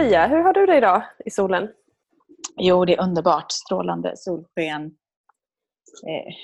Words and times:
Sofia, 0.00 0.26
hur 0.26 0.42
har 0.42 0.52
du 0.52 0.66
det 0.66 0.76
idag 0.76 1.02
i 1.24 1.30
solen? 1.30 1.68
Jo, 2.56 2.84
det 2.84 2.94
är 2.94 3.02
underbart. 3.02 3.52
Strålande 3.52 4.12
solsken. 4.16 4.82
Eh, 6.06 6.34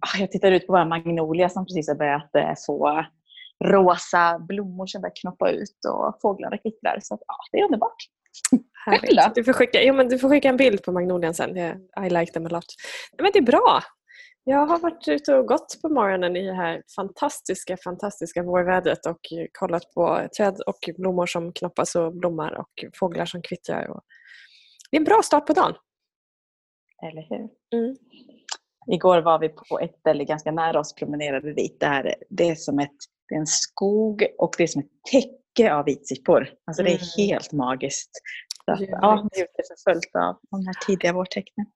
ah, 0.00 0.18
jag 0.18 0.30
tittar 0.32 0.52
ut 0.52 0.66
på 0.66 0.72
våra 0.72 0.84
magnolia 0.84 1.48
som 1.48 1.66
precis 1.66 1.88
har 1.88 1.94
börjat 1.94 2.34
eh, 2.34 2.52
få 2.66 3.04
rosa 3.64 4.38
blommor 4.38 4.86
som 4.86 5.02
börjar 5.02 5.12
knoppa 5.20 5.50
ut 5.50 5.84
och 5.88 6.18
fåglarna 6.22 6.58
kvittrar. 6.58 6.98
Så 7.02 7.18
ja, 7.26 7.36
det 7.52 7.58
är 7.58 7.64
underbart. 7.64 7.96
Härligt. 8.86 9.34
Du 9.34 9.44
får, 9.44 9.52
skicka, 9.52 9.82
jo, 9.82 9.94
men 9.94 10.08
du 10.08 10.18
får 10.18 10.28
skicka 10.28 10.48
en 10.48 10.56
bild 10.56 10.82
på 10.82 10.92
magnolian 10.92 11.34
sen. 11.34 11.56
I 12.06 12.10
like 12.10 12.32
them 12.32 12.46
a 12.46 12.48
lot. 12.48 12.66
Men 13.18 13.30
det 13.32 13.38
är 13.38 13.42
bra. 13.42 13.82
Jag 14.48 14.66
har 14.66 14.78
varit 14.78 15.08
ute 15.08 15.34
och 15.34 15.46
gått 15.46 15.78
på 15.82 15.88
morgonen 15.88 16.36
i 16.36 16.46
det 16.46 16.54
här 16.54 16.82
fantastiska, 16.96 17.76
fantastiska 17.76 18.42
vårvädret 18.42 19.06
och 19.06 19.20
kollat 19.58 19.94
på 19.94 20.28
träd 20.36 20.60
och 20.66 20.90
blommor 20.96 21.26
som 21.26 21.52
knoppas 21.52 21.94
och 21.94 22.16
blommar 22.16 22.52
och 22.52 22.84
fåglar 22.98 23.26
som 23.26 23.42
kvittrar. 23.42 23.90
Och... 23.90 24.00
Det 24.90 24.96
är 24.96 25.00
en 25.00 25.04
bra 25.04 25.20
start 25.24 25.46
på 25.46 25.52
dagen. 25.52 25.74
Eller 27.02 27.22
hur? 27.22 27.48
Mm. 27.80 27.96
Igår 28.92 29.22
var 29.22 29.38
vi 29.38 29.48
på 29.48 29.78
ett 29.80 29.98
ställe 29.98 30.24
ganska 30.24 30.52
nära 30.52 30.80
oss, 30.80 30.94
promenerade 30.94 31.54
dit. 31.54 31.80
Där 31.80 32.14
det 32.30 32.48
är 32.48 32.54
som 32.54 32.78
ett, 32.78 32.96
det 33.28 33.34
är 33.34 33.38
en 33.38 33.46
skog 33.46 34.26
och 34.38 34.54
det 34.58 34.62
är 34.62 34.68
som 34.68 34.82
ett 34.82 34.90
täcke 35.12 35.74
av 35.74 35.84
vitsippor. 35.84 36.48
Alltså 36.66 36.82
det 36.82 36.90
är 36.90 37.18
mm. 37.18 37.28
helt 37.28 37.52
magiskt. 37.52 38.10
Så 38.64 38.72
att, 38.72 38.80
ja, 38.80 39.28
det 39.32 39.40
är 39.40 39.92
fullt 39.92 40.16
av 40.16 40.38
de 40.50 40.66
här 40.66 40.86
tidiga 40.86 41.12
vårtecknen. 41.12 41.66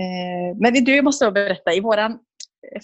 Eh, 0.00 0.56
men 0.56 0.84
du 0.84 1.02
måste 1.02 1.30
berätta, 1.30 1.72
i 1.72 1.80
vår 1.80 1.98
eh, 1.98 2.10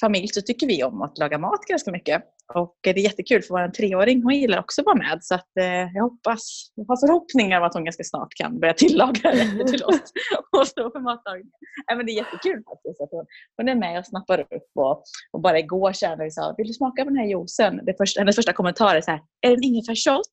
familj 0.01 0.29
så 0.29 0.43
tycker 0.43 0.67
vi 0.67 0.85
om 0.85 1.03
att 1.03 1.19
laga 1.19 1.39
mat 1.39 1.61
ganska 1.69 1.91
mycket. 1.91 2.23
Och 2.55 2.77
det 2.83 2.91
är 2.91 2.99
jättekul 2.99 3.43
för 3.43 3.55
vår 3.55 3.69
treåring, 3.69 4.23
hon 4.23 4.35
gillar 4.35 4.59
också 4.59 4.81
att 4.81 4.87
vara 4.87 4.97
med. 4.97 5.19
Så 5.23 5.35
att, 5.35 5.57
eh, 5.61 5.93
jag 5.95 6.03
hoppas, 6.03 6.71
jag 6.75 6.85
har 6.85 7.07
förhoppningar 7.07 7.61
om 7.61 7.67
att 7.67 7.75
hon 7.75 7.85
ganska 7.85 8.05
snart 8.05 8.35
kan 8.35 8.61
börja 8.61 8.75
tillaga 8.75 9.31
rätter 9.33 9.65
till 9.65 9.85
oss 9.85 10.13
och 10.59 10.67
stå 10.67 10.91
för 10.91 11.01
matlagningen. 11.01 11.53
Äh, 11.91 11.97
men 11.97 12.07
det 12.07 12.13
är 12.13 12.17
jättekul 12.17 12.63
faktiskt 12.65 13.01
att 13.01 13.11
hon, 13.11 13.27
hon 13.57 13.69
är 13.69 13.75
med 13.75 13.99
och 13.99 14.07
snappar 14.07 14.41
upp. 14.41 14.71
Och, 14.75 15.03
och 15.33 15.41
bara 15.41 15.59
igår 15.59 15.93
kände 15.93 16.25
vi 16.25 16.31
sa, 16.31 16.55
vill 16.59 16.67
du 16.67 16.73
smaka 16.73 17.05
på 17.05 17.11
den 17.11 17.19
här 17.19 17.27
juicen? 17.27 17.81
Det 17.83 17.95
första, 17.97 18.21
hennes 18.21 18.37
första 18.37 18.53
kommentar 18.53 18.97
är 18.97 19.01
så 19.01 19.11
här, 19.11 19.21
är 19.41 19.51
den 19.51 19.65
ingefärsshot? 19.65 20.33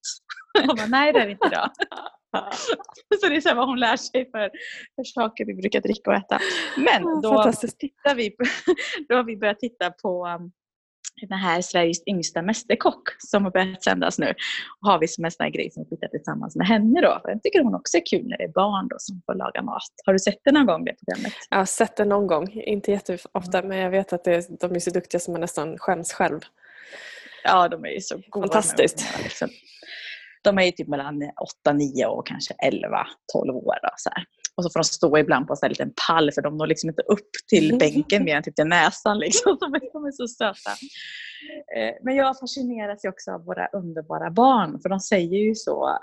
Jag 0.53 0.67
bara, 0.77 0.87
nej 0.87 1.13
det 1.13 1.19
är 1.19 1.25
det 1.25 1.31
inte 1.31 1.47
idag. 1.47 1.69
så 3.21 3.27
det 3.29 3.35
är 3.35 3.41
så 3.41 3.55
vad 3.55 3.67
hon 3.67 3.79
lär 3.79 3.97
sig 3.97 4.31
för, 4.31 4.49
för 4.95 5.03
saker 5.03 5.45
vi 5.45 5.53
brukar 5.53 5.81
dricka 5.81 6.09
och 6.09 6.15
äta. 6.15 6.39
Men 6.77 7.21
då, 7.21 7.51
tittar 7.79 8.15
vi, 8.15 8.35
då 9.09 9.15
har 9.15 9.23
vi 9.23 9.37
börjat 9.37 9.59
titta 9.59 9.91
på 9.91 10.27
um, 10.27 10.51
den 11.21 11.39
här 11.39 11.61
Sveriges 11.61 12.07
yngsta 12.07 12.41
mästerkock 12.41 13.03
som 13.17 13.43
har 13.43 13.51
börjat 13.51 13.83
sändas 13.83 14.19
nu. 14.19 14.33
Och 14.81 14.87
har 14.89 14.99
vi 14.99 15.07
som 15.07 15.25
en 15.25 15.31
sån 15.31 15.43
här 15.43 15.51
grej 15.51 15.71
som 15.71 15.83
vi 15.83 15.89
tittar 15.89 16.07
tillsammans 16.07 16.55
med 16.55 16.67
henne 16.67 17.01
då. 17.01 17.19
För 17.21 17.29
jag 17.29 17.43
tycker 17.43 17.63
hon 17.63 17.75
också 17.75 17.97
är 17.97 18.05
kul 18.05 18.27
när 18.27 18.37
det 18.37 18.43
är 18.43 18.51
barn 18.51 18.87
då 18.87 18.95
som 18.99 19.21
får 19.25 19.35
laga 19.35 19.61
mat. 19.61 19.93
Har 20.05 20.13
du 20.13 20.19
sett 20.19 20.39
det 20.43 20.51
någon 20.51 20.65
gång 20.65 20.85
det 20.85 20.95
programmet? 21.05 21.33
Jag 21.49 21.57
har 21.57 21.65
sett 21.65 21.95
det 21.95 22.05
någon 22.05 22.27
gång, 22.27 22.51
inte 22.51 22.91
jätteofta 22.91 23.61
men 23.61 23.77
jag 23.77 23.91
vet 23.91 24.13
att 24.13 24.23
det, 24.23 24.59
de 24.59 24.75
är 24.75 24.79
så 24.79 24.89
duktiga 24.89 25.19
som 25.19 25.31
man 25.31 25.41
nästan 25.41 25.77
skäms 25.77 26.13
själv. 26.13 26.39
Ja, 27.43 27.67
de 27.67 27.85
är 27.85 27.89
ju 27.89 28.01
så 28.01 28.21
goda. 28.29 28.47
Fantastiskt. 28.47 29.23
Liksom 29.23 29.49
de 30.43 30.57
är 30.57 30.63
ju 30.63 30.71
typ 30.71 30.87
mellan 30.87 31.21
8, 31.63 31.73
9 31.73 32.05
och 32.05 32.27
kanske 32.27 32.53
11, 32.53 33.07
12 33.33 33.55
år. 33.55 33.75
Då, 33.83 33.89
så 33.97 34.09
här. 34.15 34.25
Och 34.55 34.63
så 34.63 34.69
får 34.69 34.79
de 34.79 34.83
stå 34.83 35.17
ibland 35.17 35.47
på 35.47 35.55
en 35.61 35.69
liten 35.69 35.93
pall 36.07 36.31
för 36.31 36.41
de 36.41 36.57
når 36.57 36.67
liksom 36.67 36.89
inte 36.89 37.01
upp 37.01 37.29
till 37.49 37.77
bänken 37.77 38.23
mer 38.23 38.35
än 38.35 38.43
typ 38.43 38.55
till 38.55 38.65
näsan. 38.65 39.19
Liksom. 39.19 39.57
De, 39.59 39.73
är, 39.73 39.93
de 39.93 40.05
är 40.05 40.11
så 40.11 40.27
söta. 40.27 40.71
Eh, 41.77 41.95
men 42.03 42.15
jag 42.15 42.39
fascineras 42.39 43.05
ju 43.05 43.09
också 43.09 43.31
av 43.31 43.45
våra 43.45 43.67
underbara 43.67 44.31
barn 44.31 44.79
för 44.81 44.89
de 44.89 44.99
säger 44.99 45.37
ju 45.37 45.55
så 45.55 45.97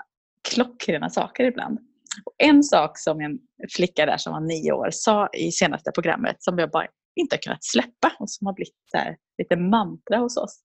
klockrena 0.49 1.09
saker 1.09 1.43
ibland. 1.43 1.79
Och 2.25 2.33
en 2.37 2.63
sak 2.63 2.99
som 2.99 3.21
en 3.21 3.39
flicka 3.75 4.05
där 4.05 4.17
som 4.17 4.33
var 4.33 4.39
nio 4.39 4.71
år 4.71 4.89
sa 4.91 5.29
i 5.33 5.51
senaste 5.51 5.91
programmet 5.91 6.35
som 6.39 6.59
jag 6.59 6.71
bara 6.71 6.87
inte 7.15 7.35
har 7.35 7.41
kunnat 7.41 7.63
släppa 7.63 8.11
och 8.19 8.29
som 8.29 8.47
har 8.47 8.53
blivit 8.53 8.73
här, 8.93 9.17
lite 9.37 9.55
mantra 9.55 10.17
hos 10.17 10.37
oss. 10.37 10.61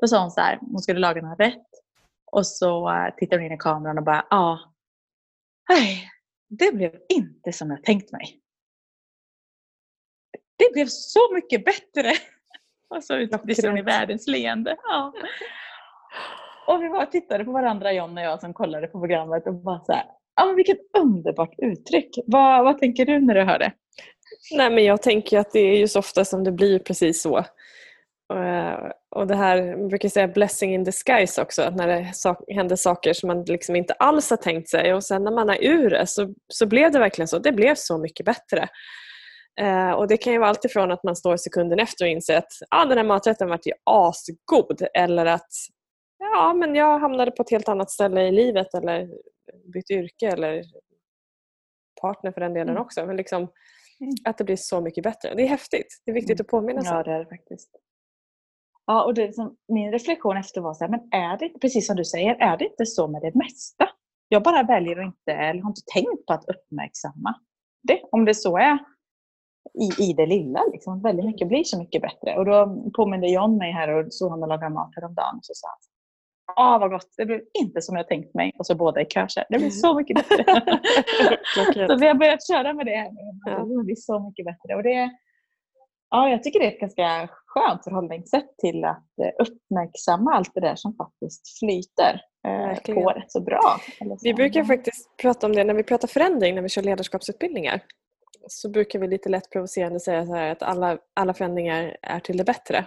Då 0.00 0.06
sa 0.06 0.20
hon 0.20 0.30
så 0.30 0.40
här, 0.40 0.58
hon 0.60 0.80
skulle 0.80 1.00
laga 1.00 1.22
någon 1.22 1.36
rätt 1.36 1.66
och 2.36 2.46
så 2.46 2.90
uh, 2.90 3.14
tittar 3.16 3.36
hon 3.36 3.46
in 3.46 3.52
i 3.52 3.58
kameran 3.58 3.98
och 3.98 4.04
bara, 4.04 4.26
ja, 4.30 4.58
nej, 5.68 6.10
det 6.48 6.74
blev 6.74 6.94
inte 7.08 7.52
som 7.52 7.70
jag 7.70 7.84
tänkt 7.84 8.12
mig. 8.12 8.40
Det 10.58 10.72
blev 10.72 10.86
så 10.86 11.34
mycket 11.34 11.64
bättre. 11.64 12.12
Och 12.88 13.04
så 13.04 13.14
utlyste 13.14 13.68
hon 13.68 13.78
i 13.78 13.82
världens 13.82 14.26
leende. 14.26 14.76
Ja. 14.82 15.12
Och 16.66 16.82
vi 16.82 16.88
bara 16.88 17.06
tittade 17.06 17.44
på 17.44 17.52
varandra, 17.52 17.92
John 17.92 18.18
och 18.18 18.24
jag, 18.24 18.40
som 18.40 18.54
kollade 18.54 18.86
på 18.86 19.00
programmet 19.00 19.46
och 19.46 19.54
bara 19.54 19.84
så 19.84 19.92
här, 19.92 20.04
ja 20.36 20.46
men 20.46 20.56
vilket 20.56 20.78
underbart 20.98 21.54
uttryck. 21.58 22.18
Vad, 22.26 22.64
vad 22.64 22.78
tänker 22.78 23.06
du 23.06 23.20
när 23.20 23.34
du 23.34 23.42
hör 23.42 23.58
det? 23.58 23.72
Nej 24.56 24.70
men 24.70 24.84
jag 24.84 25.02
tänker 25.02 25.38
att 25.38 25.52
det 25.52 25.60
är 25.60 25.76
ju 25.76 25.88
så 25.88 25.98
ofta 25.98 26.24
som 26.24 26.44
det 26.44 26.52
blir 26.52 26.78
precis 26.78 27.22
så. 27.22 27.44
Eh, 28.34 28.90
och 29.10 29.26
det 29.26 29.36
här, 29.36 29.76
man 29.76 29.88
brukar 29.88 30.08
säga 30.08 30.28
blessing 30.28 30.74
in 30.74 30.84
disguise 30.84 31.42
också, 31.42 31.70
när 31.70 31.86
det 31.86 32.12
händer 32.54 32.76
saker 32.76 33.12
som 33.12 33.26
man 33.26 33.44
liksom 33.44 33.76
inte 33.76 33.92
alls 33.92 34.30
har 34.30 34.36
tänkt 34.36 34.68
sig 34.68 34.94
och 34.94 35.04
sen 35.04 35.24
när 35.24 35.32
man 35.32 35.50
är 35.50 35.64
ur 35.64 35.90
det 35.90 36.06
så, 36.06 36.34
så 36.48 36.66
blev 36.66 36.92
det 36.92 36.98
verkligen 36.98 37.28
så. 37.28 37.38
Det 37.38 37.52
blev 37.52 37.74
så 37.74 37.98
mycket 37.98 38.26
bättre. 38.26 38.68
Uh, 39.60 39.90
och 39.90 40.08
Det 40.08 40.16
kan 40.16 40.32
ju 40.32 40.38
vara 40.38 40.48
alltifrån 40.48 40.90
att 40.90 41.04
man 41.04 41.16
står 41.16 41.36
sekunden 41.36 41.78
efter 41.78 42.04
och 42.04 42.08
inser 42.08 42.36
att 42.36 42.52
ah, 42.70 42.84
den 42.84 42.98
här 42.98 43.04
maträtten 43.04 43.48
var 43.48 43.60
ju 43.64 43.72
asgod 43.84 44.86
eller 44.94 45.26
att 45.26 45.50
ja, 46.18 46.54
men 46.54 46.74
jag 46.74 46.98
hamnade 46.98 47.30
på 47.30 47.42
ett 47.42 47.50
helt 47.50 47.68
annat 47.68 47.90
ställe 47.90 48.22
i 48.22 48.32
livet 48.32 48.74
eller 48.74 49.08
bytt 49.72 49.90
yrke 49.90 50.26
eller 50.26 50.62
partner 52.00 52.32
för 52.32 52.40
den 52.40 52.54
delen 52.54 52.68
mm. 52.68 52.82
också. 52.82 53.06
Men 53.06 53.16
liksom, 53.16 53.42
mm. 53.42 54.14
Att 54.24 54.38
det 54.38 54.44
blir 54.44 54.56
så 54.56 54.80
mycket 54.80 55.04
bättre. 55.04 55.34
Det 55.34 55.42
är 55.42 55.48
häftigt. 55.48 56.02
Det 56.04 56.10
är 56.10 56.14
viktigt 56.14 56.40
mm. 56.40 56.44
att 56.44 56.50
påminna 56.50 56.82
sig. 56.82 56.92
Ja, 56.92 57.02
det 57.02 57.10
är 57.10 57.18
det 57.18 57.26
faktiskt. 57.26 57.70
Ja, 58.86 59.04
och 59.04 59.14
det 59.14 59.34
som, 59.34 59.56
min 59.68 59.92
reflektion 59.92 60.36
efter 60.36 60.60
var 60.60 60.74
så 60.74 60.84
här, 60.84 60.90
men 60.90 61.00
är 61.10 61.38
det 61.38 61.48
precis 61.60 61.86
som 61.86 61.96
du 61.96 62.04
säger, 62.04 62.34
är 62.34 62.56
det 62.56 62.64
inte 62.64 62.86
så 62.86 63.08
med 63.08 63.22
det 63.22 63.34
mesta? 63.34 63.88
Jag 64.28 64.42
bara 64.42 64.62
väljer 64.62 64.96
att 64.96 65.06
inte, 65.06 65.32
eller 65.32 65.62
har 65.62 65.70
inte 65.70 65.82
tänkt 65.94 66.26
på 66.26 66.32
att 66.32 66.48
uppmärksamma 66.48 67.34
det, 67.82 68.00
om 68.12 68.24
det 68.24 68.34
så 68.34 68.58
är 68.58 68.78
i, 69.74 70.10
i 70.10 70.12
det 70.12 70.26
lilla. 70.26 70.60
Liksom. 70.72 71.02
Väldigt 71.02 71.26
mycket 71.26 71.48
blir 71.48 71.64
så 71.64 71.78
mycket 71.78 72.02
bättre. 72.02 72.38
Och 72.38 72.44
då 72.44 72.90
påminde 72.96 73.28
John 73.28 73.56
mig 73.56 73.72
här 73.72 73.88
och 73.88 74.14
såg 74.14 74.30
honom 74.30 74.48
laga 74.48 74.68
mat 74.68 74.90
häromdagen. 74.94 75.36
Och 75.36 75.44
så 75.44 75.54
sa 75.54 75.68
han 75.68 75.78
Åh 76.58 76.78
vad 76.80 76.90
gott, 76.90 77.14
det 77.16 77.26
blev 77.26 77.40
inte 77.58 77.82
som 77.82 77.96
jag 77.96 78.08
tänkt 78.08 78.34
mig. 78.34 78.52
Och 78.58 78.66
så 78.66 78.74
båda 78.74 79.00
i 79.00 79.06
kör 79.08 79.44
det 79.48 79.58
blir 79.58 79.70
så 79.70 79.94
mycket 79.94 80.16
bättre. 80.16 80.44
så 81.88 81.96
vi 81.98 82.06
har 82.06 82.14
börjat 82.14 82.46
köra 82.46 82.72
med 82.72 82.86
det. 82.86 83.12
Ja. 83.44 83.58
Det 83.58 83.84
blir 83.84 83.96
så 83.96 84.18
mycket 84.18 84.44
bättre. 84.44 84.74
Och 84.76 84.82
det, 84.82 85.10
Ja, 86.10 86.28
jag 86.28 86.42
tycker 86.42 86.60
det 86.60 86.66
är 86.66 86.72
ett 86.72 86.80
ganska 86.80 87.28
skönt 87.56 87.84
förhållningssätt 87.84 88.58
till 88.58 88.84
att 88.84 89.18
eh, 89.22 89.46
uppmärksamma 89.46 90.34
allt 90.34 90.54
det 90.54 90.60
där 90.60 90.76
som 90.76 90.96
faktiskt 90.96 91.58
flyter 91.58 92.20
eh, 92.48 92.94
på 92.94 93.10
rätt 93.10 93.32
så 93.32 93.40
bra. 93.40 93.80
Vi 94.22 94.34
brukar 94.34 94.64
faktiskt 94.64 95.16
prata 95.16 95.46
om 95.46 95.52
det 95.52 95.64
när 95.64 95.74
vi 95.74 95.82
pratar 95.82 96.08
förändring, 96.08 96.54
när 96.54 96.62
vi 96.62 96.68
kör 96.68 96.82
ledarskapsutbildningar. 96.82 97.80
Så 98.48 98.70
brukar 98.70 98.98
vi 98.98 99.08
lite 99.08 99.28
lätt 99.28 99.50
provocerande 99.50 100.00
säga 100.00 100.26
så 100.26 100.34
här 100.34 100.52
att 100.52 100.62
alla, 100.62 100.98
alla 101.14 101.34
förändringar 101.34 101.96
är 102.02 102.20
till 102.20 102.36
det 102.36 102.44
bättre. 102.44 102.86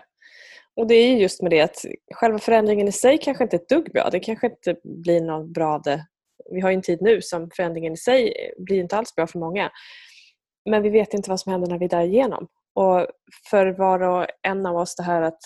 Och 0.76 0.88
det 0.88 0.96
är 0.96 1.16
just 1.16 1.42
med 1.42 1.52
det 1.52 1.62
att 1.62 1.86
själva 2.14 2.40
förändringen 2.40 2.88
i 2.88 2.92
sig 2.92 3.18
kanske 3.18 3.44
inte 3.44 3.56
är 3.56 3.60
ett 3.60 3.70
dugg 3.70 3.92
bra. 3.94 4.10
Det 4.12 4.20
kanske 4.20 4.48
inte 4.48 4.76
blir 4.84 5.22
något 5.22 5.48
bra 5.48 5.74
av 5.74 5.82
det. 5.82 6.06
Vi 6.52 6.62
har 6.62 6.70
ju 6.70 6.76
en 6.76 6.82
tid 6.82 7.02
nu 7.02 7.22
som 7.22 7.50
förändringen 7.56 7.94
i 7.94 7.98
sig 7.98 8.34
blir 8.58 8.80
inte 8.80 8.98
alls 8.98 9.16
bra 9.16 9.28
för 9.28 9.40
många. 9.40 9.72
Men 10.70 10.84
vi 10.84 10.90
vet 10.90 11.14
inte 11.14 11.30
vad 11.30 11.40
som 11.40 11.52
händer 11.52 11.70
när 11.70 11.78
vi 11.78 11.86
är 11.86 11.90
där 11.90 12.04
igenom. 12.04 12.48
Och 12.76 13.08
för 13.50 13.68
var 13.78 14.02
och 14.02 14.28
en 14.42 14.66
av 14.66 14.76
oss 14.76 14.96
det 14.96 15.04
här 15.04 15.22
att 15.22 15.40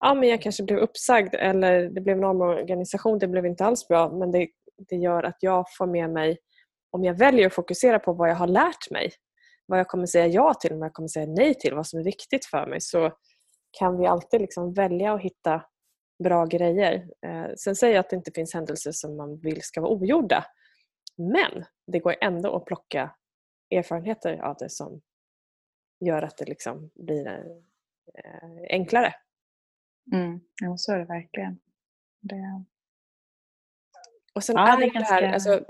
ja, 0.00 0.14
men 0.14 0.28
jag 0.28 0.42
kanske 0.42 0.62
blev 0.62 0.78
uppsagd 0.78 1.34
eller 1.34 1.82
det 1.82 2.00
blev 2.00 2.18
en 2.18 2.24
omorganisation, 2.24 3.18
det 3.18 3.28
blev 3.28 3.46
inte 3.46 3.64
alls 3.64 3.88
bra 3.88 4.12
men 4.12 4.30
det, 4.30 4.48
det 4.88 4.96
gör 4.96 5.22
att 5.22 5.36
jag 5.40 5.64
får 5.78 5.86
med 5.86 6.10
mig, 6.10 6.38
om 6.90 7.04
jag 7.04 7.14
väljer 7.14 7.46
att 7.46 7.54
fokusera 7.54 7.98
på 7.98 8.12
vad 8.12 8.30
jag 8.30 8.36
har 8.36 8.46
lärt 8.46 8.90
mig, 8.90 9.10
vad 9.66 9.78
jag 9.78 9.88
kommer 9.88 10.06
säga 10.06 10.26
ja 10.26 10.54
till, 10.54 10.74
vad 10.74 10.84
jag 10.84 10.92
kommer 10.92 11.08
säga 11.08 11.26
nej 11.26 11.54
till, 11.54 11.74
vad 11.74 11.86
som 11.86 12.00
är 12.00 12.04
viktigt 12.04 12.46
för 12.46 12.66
mig 12.66 12.80
så 12.80 13.12
kan 13.78 13.98
vi 13.98 14.06
alltid 14.06 14.40
liksom 14.40 14.74
välja 14.74 15.14
att 15.14 15.20
hitta 15.20 15.62
bra 16.24 16.46
grejer. 16.46 16.94
Eh, 17.26 17.54
sen 17.56 17.76
säger 17.76 17.94
jag 17.94 18.00
att 18.00 18.10
det 18.10 18.16
inte 18.16 18.32
finns 18.34 18.54
händelser 18.54 18.92
som 18.92 19.16
man 19.16 19.38
vill 19.38 19.62
ska 19.62 19.80
vara 19.80 19.92
ogjorda. 19.92 20.44
Men 21.16 21.64
det 21.86 21.98
går 21.98 22.14
ändå 22.20 22.56
att 22.56 22.64
plocka 22.64 23.10
erfarenheter 23.70 24.38
av 24.42 24.56
det 24.58 24.70
som 24.70 25.00
gör 26.00 26.22
att 26.22 26.36
det 26.36 26.44
liksom 26.44 26.90
blir 26.94 27.26
eh, 28.14 28.50
enklare. 28.70 29.14
Mm. 30.12 30.40
Ja, 30.62 30.76
så 30.76 30.92
är 30.92 30.98
det 30.98 31.04
verkligen. 31.04 31.58
Det... 32.20 32.64
Och 34.34 34.44
sen 34.44 34.56
ja, 34.56 34.72
är 34.72 34.80
det, 34.80 34.98
det 34.98 35.04
här, 35.04 35.22
alltså, 35.22 35.64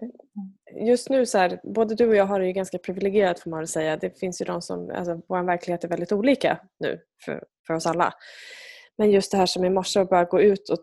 just 0.80 1.10
nu 1.10 1.26
så 1.26 1.38
här, 1.38 1.60
både 1.62 1.94
du 1.94 2.08
och 2.08 2.16
jag 2.16 2.26
har 2.26 2.40
det 2.40 2.46
ju 2.46 2.52
ganska 2.52 2.78
privilegierat 2.78 3.40
får 3.40 3.50
man 3.50 3.58
väl 3.58 3.68
säga. 3.68 3.96
Det 3.96 4.18
finns 4.20 4.40
ju 4.40 4.44
de 4.44 4.62
som, 4.62 4.90
alltså 4.90 5.22
vår 5.28 5.42
verklighet 5.42 5.84
är 5.84 5.88
väldigt 5.88 6.12
olika 6.12 6.60
nu 6.78 7.00
för, 7.24 7.44
för 7.66 7.74
oss 7.74 7.86
alla. 7.86 8.14
Men 8.98 9.10
just 9.10 9.32
det 9.32 9.38
här 9.38 9.46
som 9.46 9.64
i 9.64 9.70
morse 9.70 10.00
att 10.00 10.10
bara 10.10 10.24
gå 10.24 10.40
ut 10.40 10.68
och 10.68 10.78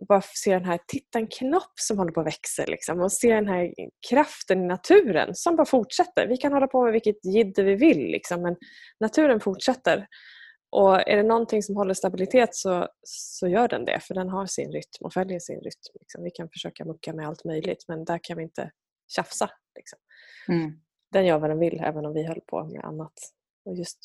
bara 0.00 0.22
se 0.22 0.54
den 0.54 0.64
här, 0.64 0.78
titta 0.86 1.18
en 1.18 1.26
knopp 1.26 1.72
som 1.74 1.98
håller 1.98 2.12
på 2.12 2.20
att 2.20 2.26
växa 2.26 2.64
liksom, 2.64 3.00
och 3.00 3.12
se 3.12 3.34
den 3.34 3.48
här 3.48 3.74
kraften 4.08 4.64
i 4.64 4.66
naturen 4.66 5.34
som 5.34 5.56
bara 5.56 5.66
fortsätter. 5.66 6.26
Vi 6.28 6.36
kan 6.36 6.52
hålla 6.52 6.66
på 6.66 6.84
med 6.84 6.92
vilket 6.92 7.24
jidder 7.24 7.64
vi 7.64 7.74
vill 7.74 8.06
liksom, 8.06 8.42
men 8.42 8.56
naturen 9.00 9.40
fortsätter. 9.40 10.06
Och 10.70 11.08
är 11.08 11.16
det 11.16 11.22
någonting 11.22 11.62
som 11.62 11.76
håller 11.76 11.94
stabilitet 11.94 12.54
så, 12.54 12.88
så 13.02 13.48
gör 13.48 13.68
den 13.68 13.84
det 13.84 14.00
för 14.00 14.14
den 14.14 14.28
har 14.28 14.46
sin 14.46 14.72
rytm 14.72 15.04
och 15.04 15.12
följer 15.12 15.38
sin 15.38 15.60
rytm. 15.60 15.96
Liksom. 16.00 16.24
Vi 16.24 16.30
kan 16.30 16.48
försöka 16.48 16.84
mucka 16.84 17.12
med 17.12 17.28
allt 17.28 17.44
möjligt 17.44 17.84
men 17.88 18.04
där 18.04 18.20
kan 18.22 18.36
vi 18.36 18.42
inte 18.42 18.70
tjafsa. 19.08 19.50
Liksom. 19.74 19.98
Mm. 20.48 20.80
Den 21.12 21.26
gör 21.26 21.38
vad 21.38 21.50
den 21.50 21.58
vill 21.58 21.80
även 21.80 22.06
om 22.06 22.14
vi 22.14 22.26
höll 22.26 22.40
på 22.46 22.64
med 22.64 22.84
annat. 22.84 23.12
Och 23.64 23.74
just, 23.74 23.98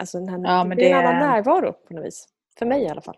alltså 0.00 0.18
den 0.18 0.28
här, 0.28 0.38
ja, 0.44 0.64
det 0.64 0.74
blir 0.74 0.90
en 0.90 1.06
annan 1.06 1.28
närvaro 1.28 1.72
på 1.72 1.94
något 1.94 2.06
vis. 2.06 2.26
För 2.58 2.66
mig 2.66 2.82
i 2.82 2.88
alla 2.88 3.02
fall. 3.02 3.16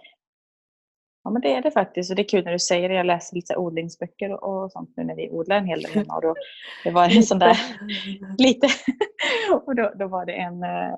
Ja 1.24 1.30
men 1.30 1.42
det 1.42 1.54
är 1.54 1.62
det 1.62 1.70
faktiskt 1.70 2.10
och 2.10 2.16
det 2.16 2.22
är 2.22 2.28
kul 2.28 2.44
när 2.44 2.52
du 2.52 2.58
säger 2.58 2.88
det. 2.88 2.94
Jag 2.94 3.06
läser 3.06 3.36
lite 3.36 3.56
odlingsböcker 3.56 4.44
och 4.44 4.72
sånt 4.72 4.92
nu 4.96 5.04
när 5.04 5.16
vi 5.16 5.30
odlar 5.30 5.56
en 5.56 5.66
hel 5.66 5.82
del 5.82 5.92
hemma. 5.92 6.14
Och 6.14 6.22
då, 6.22 6.34
det 6.84 6.90
var 6.90 7.16
en 7.16 7.22
sån 7.22 7.38
där, 7.38 7.56
lite, 8.38 8.66
och 9.66 9.76
då, 9.76 9.92
då 9.98 10.08
var 10.08 10.26
det 10.26 10.32
en, 10.32 10.62
eh, 10.62 10.94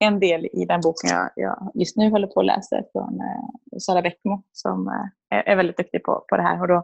en 0.00 0.20
del 0.20 0.46
i 0.52 0.64
den 0.64 0.80
boken 0.80 1.10
jag, 1.10 1.30
jag 1.36 1.70
just 1.74 1.96
nu 1.96 2.10
håller 2.10 2.26
på 2.26 2.40
att 2.40 2.46
läsa 2.46 2.82
från 2.92 3.20
eh, 3.20 3.78
Sara 3.78 4.02
Bäckmo 4.02 4.42
som 4.52 4.88
eh, 4.88 5.52
är 5.52 5.56
väldigt 5.56 5.76
duktig 5.76 6.02
på, 6.02 6.24
på 6.28 6.36
det 6.36 6.42
här. 6.42 6.60
Och 6.60 6.68
då, 6.68 6.76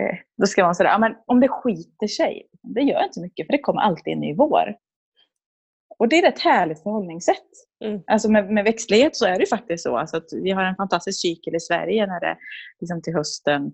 eh, 0.00 0.16
då 0.36 0.46
ska 0.46 0.64
man 0.64 0.74
säga, 0.74 0.90
ja, 0.90 0.98
men 0.98 1.14
om 1.26 1.40
det 1.40 1.48
skiter 1.48 2.06
sig, 2.06 2.42
det 2.62 2.80
gör 2.80 3.04
inte 3.04 3.20
mycket 3.20 3.46
för 3.46 3.52
det 3.52 3.58
kommer 3.58 3.80
alltid 3.80 4.12
en 4.12 4.20
ny 4.20 4.34
vår. 4.34 4.74
Och 5.98 6.08
det 6.08 6.18
är 6.18 6.28
ett 6.28 6.38
härligt 6.38 6.82
förhållningssätt. 6.82 7.36
Mm. 7.84 8.02
Alltså 8.06 8.30
med, 8.30 8.50
med 8.50 8.64
växtlighet 8.64 9.16
så 9.16 9.26
är 9.26 9.38
det 9.38 9.46
faktiskt 9.46 9.84
så. 9.84 9.96
Alltså 9.96 10.16
att 10.16 10.28
vi 10.42 10.50
har 10.50 10.64
en 10.64 10.76
fantastisk 10.76 11.20
cykel 11.20 11.54
i 11.54 11.60
Sverige 11.60 12.06
när 12.06 12.20
det 12.20 12.36
liksom 12.80 13.02
till 13.02 13.14
hösten 13.14 13.72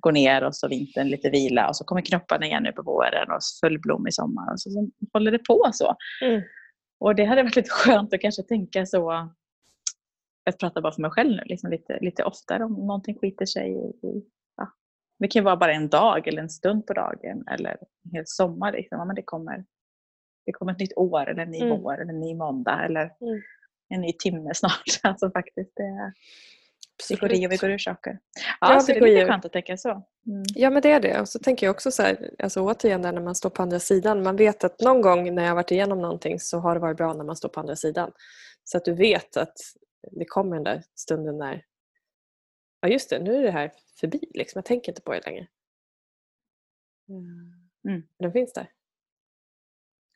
går 0.00 0.12
ner 0.12 0.44
och 0.44 0.56
så 0.56 0.68
vintern 0.68 1.08
lite 1.08 1.30
vila 1.30 1.68
och 1.68 1.76
så 1.76 1.84
kommer 1.84 2.00
knopparna 2.00 2.46
igen 2.46 2.62
nu 2.62 2.72
på 2.72 2.82
våren 2.82 3.30
och 3.30 3.38
full 3.60 3.80
blom 3.80 4.06
i 4.06 4.12
sommar. 4.12 4.52
Och 4.52 4.60
så, 4.60 4.70
så 4.70 4.90
håller 5.12 5.30
det 5.30 5.38
på 5.38 5.70
så. 5.72 5.96
Mm. 6.24 6.42
Och 7.00 7.14
det 7.14 7.24
hade 7.24 7.42
varit 7.42 7.56
lite 7.56 7.70
skönt 7.70 8.14
att 8.14 8.20
kanske 8.20 8.42
tänka 8.42 8.86
så, 8.86 9.30
jag 10.44 10.58
pratar 10.58 10.80
bara 10.80 10.92
för 10.92 11.02
mig 11.02 11.10
själv 11.10 11.30
nu, 11.30 11.42
liksom 11.44 11.70
lite, 11.70 11.98
lite 12.00 12.24
oftare 12.24 12.64
om 12.64 12.72
någonting 12.72 13.18
skiter 13.18 13.46
sig. 13.46 13.70
I, 14.02 14.22
ja. 14.56 14.72
Det 15.18 15.28
kan 15.28 15.44
vara 15.44 15.56
bara 15.56 15.72
en 15.72 15.88
dag 15.88 16.28
eller 16.28 16.42
en 16.42 16.50
stund 16.50 16.86
på 16.86 16.92
dagen 16.92 17.44
eller 17.50 17.70
en 17.70 18.10
hel 18.12 18.24
sommar. 18.26 18.72
Liksom. 18.72 18.98
Ja, 18.98 19.04
men 19.04 19.16
det, 19.16 19.22
kommer, 19.22 19.64
det 20.46 20.52
kommer 20.52 20.72
ett 20.72 20.78
nytt 20.78 20.96
år 20.96 21.30
eller 21.30 21.42
en 21.42 21.50
ny 21.50 21.60
mm. 21.60 21.82
vår 21.82 22.00
eller 22.00 22.12
en 22.12 22.20
ny 22.20 22.34
måndag 22.34 22.84
eller 22.84 23.12
mm. 23.20 23.42
en 23.88 24.00
ny 24.00 24.12
timme 24.12 24.50
snart. 24.54 25.00
Alltså 25.02 25.30
faktiskt, 25.30 25.72
det, 25.76 26.12
vi 27.08 27.16
går 27.16 27.32
i 27.32 27.46
och 27.46 27.52
vi 27.52 27.56
går 27.56 27.70
ur 27.70 27.78
saker. 27.78 28.18
Ja, 28.60 28.72
ja 28.72 28.80
så 28.80 28.92
det 28.92 28.98
är 28.98 29.02
lite 29.02 29.26
skönt 29.26 29.44
att 29.44 29.52
tänka 29.52 29.76
så. 29.76 29.90
Mm. 29.90 30.44
Ja 30.54 30.70
men 30.70 30.82
det 30.82 30.90
är 30.90 31.00
det. 31.00 31.20
Och 31.20 31.28
så 31.28 31.38
tänker 31.38 31.66
jag 31.66 31.74
också 31.74 31.90
så 31.90 32.02
här, 32.02 32.30
alltså 32.38 32.60
återigen 32.60 33.02
där 33.02 33.12
när 33.12 33.20
man 33.20 33.34
står 33.34 33.50
på 33.50 33.62
andra 33.62 33.78
sidan. 33.78 34.22
Man 34.22 34.36
vet 34.36 34.64
att 34.64 34.80
någon 34.80 35.00
gång 35.00 35.34
när 35.34 35.42
jag 35.42 35.50
har 35.50 35.54
varit 35.54 35.70
igenom 35.70 36.00
någonting 36.02 36.40
så 36.40 36.58
har 36.58 36.74
det 36.74 36.80
varit 36.80 36.96
bra 36.96 37.12
när 37.12 37.24
man 37.24 37.36
står 37.36 37.48
på 37.48 37.60
andra 37.60 37.76
sidan. 37.76 38.12
Så 38.64 38.76
att 38.76 38.84
du 38.84 38.94
vet 38.94 39.36
att 39.36 39.54
det 40.10 40.24
kommer 40.24 40.56
den 40.56 40.64
där 40.64 40.82
stunden 40.94 41.38
när 41.38 41.64
ja 42.80 42.88
just 42.88 43.10
det, 43.10 43.18
nu 43.18 43.36
är 43.36 43.42
det 43.42 43.50
här 43.50 43.72
förbi. 44.00 44.20
Liksom. 44.34 44.58
Jag 44.58 44.64
tänker 44.64 44.92
inte 44.92 45.02
på 45.02 45.12
det 45.12 45.26
längre. 45.26 45.46
Mm. 47.88 48.02
Den 48.18 48.32
finns 48.32 48.52
där. 48.52 48.70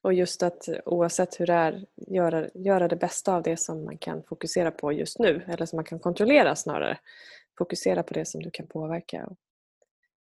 Och 0.02 0.14
just 0.14 0.42
att 0.42 0.68
oavsett 0.84 1.40
hur 1.40 1.46
det 1.46 1.52
är, 1.52 1.86
göra, 1.96 2.48
göra 2.54 2.88
det 2.88 2.96
bästa 2.96 3.34
av 3.34 3.42
det 3.42 3.56
som 3.56 3.84
man 3.84 3.98
kan 3.98 4.22
fokusera 4.22 4.70
på 4.70 4.92
just 4.92 5.18
nu, 5.18 5.42
eller 5.48 5.66
som 5.66 5.76
man 5.76 5.84
kan 5.84 5.98
kontrollera 5.98 6.56
snarare. 6.56 6.98
Fokusera 7.58 8.02
på 8.02 8.14
det 8.14 8.24
som 8.24 8.42
du 8.42 8.50
kan 8.50 8.66
påverka. 8.66 9.26
Och 9.26 9.36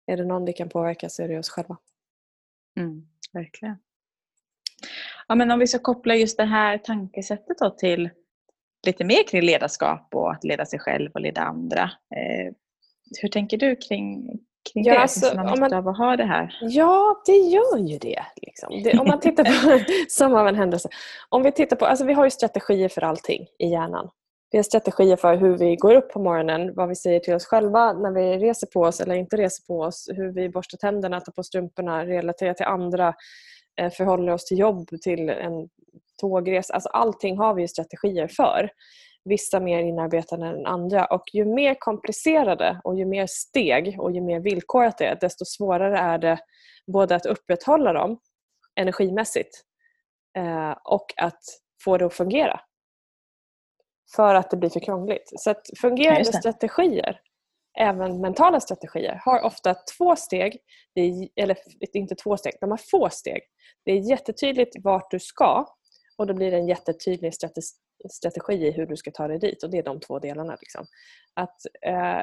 är 0.06 0.16
det 0.16 0.24
någon 0.24 0.44
vi 0.44 0.52
kan 0.52 0.68
påverka 0.68 1.08
så 1.08 1.22
är 1.22 1.28
det 1.28 1.38
oss 1.38 1.48
själva. 1.48 1.76
Mm, 2.76 3.06
verkligen. 3.32 3.76
Ja, 5.28 5.34
men 5.34 5.50
om 5.50 5.58
vi 5.58 5.66
ska 5.66 5.78
koppla 5.78 6.14
just 6.14 6.36
det 6.36 6.44
här 6.44 6.78
tankesättet 6.78 7.58
då 7.58 7.70
till 7.70 8.10
lite 8.86 9.04
mer 9.04 9.28
kring 9.28 9.42
ledarskap 9.42 10.14
och 10.14 10.32
att 10.32 10.44
leda 10.44 10.66
sig 10.66 10.78
själv 10.78 11.10
och 11.14 11.20
leda 11.20 11.40
andra. 11.40 11.82
Eh, 12.16 12.52
hur 13.22 13.28
tänker 13.28 13.58
du 13.58 13.76
kring, 13.76 14.38
kring 14.72 14.84
ja, 14.84 14.94
det? 14.94 15.00
Alltså, 15.00 15.20
Finns 15.20 15.32
det 15.32 15.42
någon 15.42 15.60
nytta 15.60 15.78
av 15.78 15.88
att 15.88 15.98
ha 15.98 16.16
det 16.16 16.24
här? 16.24 16.58
Ja, 16.60 17.22
det 17.26 17.36
gör 17.36 17.78
ju 17.78 17.98
det. 17.98 18.22
Liksom. 18.42 18.82
det 18.82 18.98
om 18.98 19.06
man 19.08 19.20
tittar 19.20 19.44
på, 19.44 19.84
som 20.08 20.34
av 20.34 20.48
en 20.48 20.54
händelse. 20.54 20.88
Om 21.28 21.42
vi 21.42 21.52
tittar 21.52 21.76
på, 21.76 21.86
alltså 21.86 22.04
vi 22.04 22.12
har 22.12 22.24
ju 22.24 22.30
strategier 22.30 22.88
för 22.88 23.02
allting 23.02 23.46
i 23.58 23.66
hjärnan. 23.66 24.10
Vi 24.50 24.58
har 24.58 24.62
strategier 24.62 25.16
för 25.16 25.36
hur 25.36 25.58
vi 25.58 25.76
går 25.76 25.94
upp 25.94 26.12
på 26.12 26.22
morgonen, 26.22 26.74
vad 26.74 26.88
vi 26.88 26.94
säger 26.94 27.20
till 27.20 27.34
oss 27.34 27.46
själva 27.46 27.92
när 27.92 28.10
vi 28.10 28.38
reser 28.38 28.66
på 28.66 28.80
oss 28.80 29.00
eller 29.00 29.14
inte 29.14 29.36
reser 29.36 29.64
på 29.66 29.80
oss, 29.80 30.08
hur 30.14 30.32
vi 30.32 30.48
borstar 30.48 30.78
tänderna, 30.78 31.20
tar 31.20 31.32
på 31.32 31.42
strumporna, 31.42 32.06
relaterar 32.06 32.54
till 32.54 32.66
andra, 32.66 33.14
eh, 33.80 33.90
förhåller 33.90 34.32
oss 34.32 34.44
till 34.44 34.58
jobb, 34.58 34.88
till 35.02 35.28
en 35.28 35.68
tågresa. 36.20 36.74
Alltså 36.74 36.88
allting 36.88 37.38
har 37.38 37.54
vi 37.54 37.68
strategier 37.68 38.28
för 38.28 38.70
vissa 39.24 39.60
mer 39.60 39.82
inarbetade 39.82 40.46
än 40.46 40.66
andra. 40.66 41.04
Och 41.04 41.22
ju 41.32 41.44
mer 41.44 41.76
komplicerade 41.78 42.80
och 42.84 42.98
ju 42.98 43.04
mer 43.04 43.26
steg 43.26 44.00
och 44.00 44.12
ju 44.12 44.20
mer 44.20 44.40
villkorat 44.40 44.98
det 44.98 45.06
är, 45.06 45.18
desto 45.20 45.44
svårare 45.44 45.98
är 45.98 46.18
det 46.18 46.38
både 46.86 47.16
att 47.16 47.26
upprätthålla 47.26 47.92
dem 47.92 48.20
energimässigt 48.80 49.64
eh, 50.36 50.74
och 50.84 51.06
att 51.16 51.40
få 51.84 51.98
det 51.98 52.06
att 52.06 52.14
fungera. 52.14 52.60
För 54.16 54.34
att 54.34 54.50
det 54.50 54.56
blir 54.56 54.70
för 54.70 54.80
krångligt. 54.80 55.32
Så 55.36 55.50
att 55.50 55.62
fungerande 55.80 56.24
strategier, 56.24 57.20
även 57.78 58.20
mentala 58.20 58.60
strategier, 58.60 59.20
har 59.24 59.42
ofta 59.42 59.74
två 59.98 60.16
steg, 60.16 60.58
är, 60.94 61.28
eller 61.42 61.56
inte 61.92 62.14
två 62.14 62.36
steg, 62.36 62.52
de 62.60 62.70
har 62.70 62.80
få 62.90 63.10
steg. 63.10 63.42
Det 63.84 63.92
är 63.92 64.10
jättetydligt 64.10 64.76
vart 64.84 65.10
du 65.10 65.20
ska 65.20 65.66
och 66.18 66.26
då 66.26 66.34
blir 66.34 66.50
det 66.50 66.56
en 66.56 66.68
jättetydlig 66.68 67.34
strategi 68.12 68.66
i 68.66 68.70
hur 68.70 68.86
du 68.86 68.96
ska 68.96 69.10
ta 69.10 69.28
dig 69.28 69.38
dit 69.38 69.62
och 69.62 69.70
det 69.70 69.78
är 69.78 69.82
de 69.82 70.00
två 70.00 70.18
delarna. 70.18 70.56
Liksom. 70.60 70.86
Att, 71.34 71.60
eh, 71.82 72.22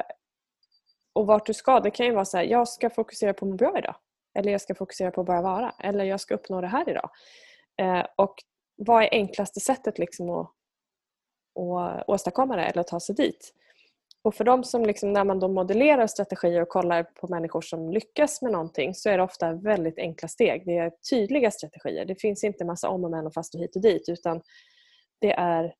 och 1.12 1.26
vart 1.26 1.46
du 1.46 1.54
ska, 1.54 1.80
det 1.80 1.90
kan 1.90 2.06
ju 2.06 2.12
vara 2.12 2.24
så 2.24 2.36
här, 2.36 2.44
jag 2.44 2.68
ska 2.68 2.90
fokusera 2.90 3.34
på 3.34 3.44
att 3.44 3.50
må 3.50 3.56
bra 3.56 3.78
idag. 3.78 3.94
Eller 4.38 4.52
jag 4.52 4.60
ska 4.60 4.74
fokusera 4.74 5.10
på 5.10 5.20
att 5.20 5.26
bara 5.26 5.42
vara. 5.42 5.74
Eller 5.78 6.04
jag 6.04 6.20
ska 6.20 6.34
uppnå 6.34 6.60
det 6.60 6.66
här 6.66 6.88
idag. 6.88 7.10
Eh, 7.80 8.06
och 8.16 8.34
vad 8.76 9.02
är 9.02 9.08
enklaste 9.12 9.60
sättet 9.60 9.98
liksom 9.98 10.30
att, 10.30 10.50
att 11.78 12.08
åstadkomma 12.08 12.56
det 12.56 12.62
eller 12.62 12.80
att 12.80 12.86
ta 12.86 13.00
sig 13.00 13.14
dit? 13.14 13.52
Och 14.24 14.34
för 14.34 14.44
de 14.44 14.64
som 14.64 14.86
liksom, 14.86 15.12
när 15.12 15.24
man 15.24 15.40
då 15.40 15.48
modellerar 15.48 16.06
strategier 16.06 16.62
och 16.62 16.68
kollar 16.68 17.02
på 17.02 17.28
människor 17.28 17.60
som 17.60 17.90
lyckas 17.90 18.42
med 18.42 18.52
någonting 18.52 18.94
så 18.94 19.08
är 19.08 19.18
det 19.18 19.24
ofta 19.24 19.52
väldigt 19.52 19.98
enkla 19.98 20.28
steg. 20.28 20.62
Det 20.66 20.78
är 20.78 20.92
tydliga 21.10 21.50
strategier. 21.50 22.04
Det 22.04 22.20
finns 22.20 22.44
inte 22.44 22.64
massa 22.64 22.88
om 22.88 23.04
och 23.04 23.10
men 23.10 23.26
och 23.26 23.34
fast 23.34 23.54
och 23.54 23.60
hit 23.60 23.76
och 23.76 23.82
dit 23.82 24.08
utan 24.08 24.42
det 25.22 25.32
är 25.32 25.74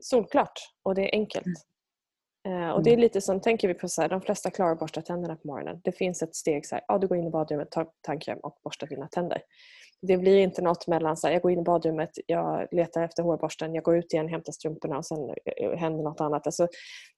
solklart 0.00 0.60
och 0.82 0.94
det 0.94 1.02
är 1.02 1.18
enkelt. 1.18 1.46
Mm. 1.46 2.62
Uh, 2.62 2.70
och 2.70 2.82
Det 2.82 2.90
är 2.90 2.94
mm. 2.94 3.00
lite 3.00 3.20
som, 3.20 3.40
tänker 3.40 3.68
vi 3.68 3.74
på 3.74 3.88
så 3.88 4.02
här, 4.02 4.08
de 4.08 4.20
flesta 4.20 4.50
klarar 4.50 4.72
att 4.72 4.78
borsta 4.78 5.02
tänderna 5.02 5.36
på 5.36 5.48
morgonen. 5.48 5.80
Det 5.84 5.92
finns 5.92 6.22
ett 6.22 6.34
steg 6.34 6.66
så 6.66 6.74
här, 6.74 6.84
ja, 6.88 6.98
du 6.98 7.06
går 7.08 7.18
in 7.18 7.26
i 7.26 7.30
badrummet, 7.30 7.70
tar 7.70 7.88
tandkräm 8.00 8.38
och 8.38 8.58
borstar 8.64 8.86
dina 8.86 9.08
tänder. 9.08 9.42
Det 10.02 10.16
blir 10.16 10.38
inte 10.38 10.62
något 10.62 10.86
mellan 10.86 11.16
så 11.16 11.26
här, 11.26 11.34
jag 11.34 11.42
går 11.42 11.50
in 11.52 11.58
i 11.58 11.62
badrummet, 11.62 12.10
jag 12.26 12.68
letar 12.70 13.02
efter 13.02 13.22
hårborsten, 13.22 13.74
jag 13.74 13.84
går 13.84 13.96
ut 13.96 14.12
igen, 14.12 14.28
hämtar 14.28 14.52
strumporna 14.52 14.98
och 14.98 15.06
sen 15.06 15.18
eh, 15.44 15.78
händer 15.78 16.04
något 16.04 16.20
annat. 16.20 16.46
Alltså, 16.46 16.68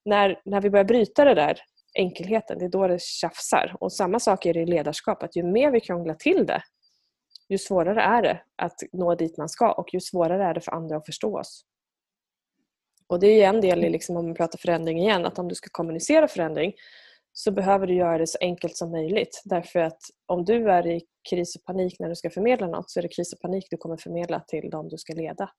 när, 0.05 0.41
när 0.45 0.61
vi 0.61 0.71
börjar 0.71 0.85
bryta 0.85 1.25
det 1.25 1.35
där 1.35 1.61
enkelheten, 1.95 2.59
det 2.59 2.65
är 2.65 2.69
då 2.69 2.87
det 2.87 3.01
tjafsar. 3.01 3.77
Och 3.81 3.93
samma 3.93 4.21
sak 4.21 4.47
är 4.47 4.55
det 4.55 4.61
i 4.61 4.67
ledarskap, 4.67 5.23
att 5.23 5.37
ju 5.37 5.43
mer 5.43 5.71
vi 5.71 5.81
krånglar 5.81 6.15
till 6.15 6.47
det, 6.47 6.63
ju 7.53 7.59
svårare 7.59 8.03
är 8.03 8.23
det 8.23 8.43
att 8.57 8.81
nå 8.93 9.15
dit 9.15 9.39
man 9.39 9.49
ska 9.49 9.73
och 9.73 9.95
ju 9.95 10.01
svårare 10.01 10.45
är 10.45 10.55
det 10.55 10.61
för 10.61 10.73
andra 10.73 10.97
att 10.97 11.07
förstå 11.07 11.39
oss. 11.39 11.65
Och 13.07 13.21
Det 13.21 13.27
är 13.27 13.49
en 13.49 13.61
del 13.61 13.85
i, 13.85 13.91
liksom, 13.91 14.17
om 14.17 14.27
man 14.27 14.35
pratar 14.35 14.59
förändring 14.59 14.99
igen, 14.99 15.27
att 15.27 15.39
om 15.39 15.49
du 15.49 15.55
ska 15.55 15.69
kommunicera 15.73 16.29
förändring 16.29 16.75
så 17.33 17.51
behöver 17.51 17.87
du 17.87 17.95
göra 17.95 18.19
det 18.19 18.27
så 18.27 18.39
enkelt 18.41 18.77
som 18.77 18.91
möjligt. 18.91 19.43
Därför 19.45 19.79
att 19.79 20.01
om 20.27 20.45
du 20.45 20.71
är 20.71 20.87
i 20.87 21.03
kris 21.31 21.57
och 21.57 21.65
panik 21.65 21.99
när 21.99 22.09
du 22.09 22.17
ska 22.17 22.31
förmedla 22.31 22.67
något 22.67 22.91
så 22.91 23.01
är 23.01 23.03
det 23.03 23.09
kris 23.09 23.33
och 23.33 23.41
panik 23.41 23.67
du 23.71 23.77
kommer 23.77 23.97
förmedla 23.97 24.41
till 24.41 24.71
de 24.71 24.89
du 24.89 24.99
ska 24.99 25.13
leda. 25.13 25.51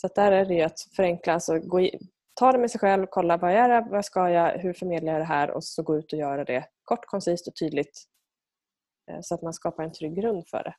Så 0.00 0.06
att 0.06 0.14
där 0.14 0.32
är 0.32 0.44
det 0.44 0.62
att 0.62 0.80
förenkla, 0.96 1.32
alltså 1.32 1.58
gå 1.58 1.80
in, 1.80 2.00
ta 2.34 2.52
det 2.52 2.58
med 2.58 2.70
sig 2.70 2.80
själv, 2.80 3.06
kolla 3.10 3.36
vad 3.36 3.50
är 3.50 3.68
det, 3.68 3.88
vad 3.90 4.04
ska 4.04 4.30
jag, 4.30 4.58
hur 4.58 4.72
förmedlar 4.72 5.12
jag 5.12 5.20
det 5.20 5.26
här 5.26 5.50
och 5.50 5.64
så 5.64 5.82
gå 5.82 5.98
ut 5.98 6.12
och 6.12 6.18
göra 6.18 6.44
det 6.44 6.64
kort, 6.82 7.06
koncist 7.06 7.48
och 7.48 7.56
tydligt 7.56 8.04
eh, 9.10 9.18
så 9.22 9.34
att 9.34 9.42
man 9.42 9.52
skapar 9.52 9.84
en 9.84 9.92
trygg 9.92 10.16
grund 10.16 10.48
för 10.48 10.62
det. 10.64 10.74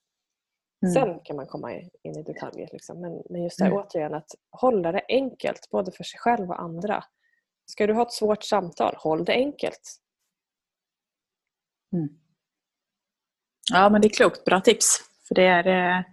Mm. 0.83 0.93
Sen 0.93 1.19
kan 1.23 1.35
man 1.35 1.47
komma 1.47 1.73
in 1.73 2.17
i 2.17 2.23
detaljer. 2.23 2.69
Liksom. 2.71 3.01
Men, 3.01 3.23
men 3.29 3.43
just 3.43 3.59
det 3.59 3.65
mm. 3.65 3.77
återigen 3.77 4.13
att 4.13 4.29
hålla 4.51 4.91
det 4.91 5.01
enkelt 5.07 5.69
både 5.71 5.91
för 5.91 6.03
sig 6.03 6.19
själv 6.19 6.49
och 6.49 6.61
andra. 6.61 7.03
Ska 7.65 7.87
du 7.87 7.93
ha 7.93 8.01
ett 8.01 8.11
svårt 8.11 8.43
samtal, 8.43 8.95
håll 8.97 9.25
det 9.25 9.33
enkelt. 9.33 9.99
Mm. 11.93 12.09
Ja 13.71 13.89
men 13.89 14.01
det 14.01 14.07
är 14.07 14.09
klokt, 14.09 14.45
bra 14.45 14.61
tips. 14.61 14.99
För 15.27 15.35
det 15.35 15.43
är, 15.43 15.67
eh, 15.67 16.03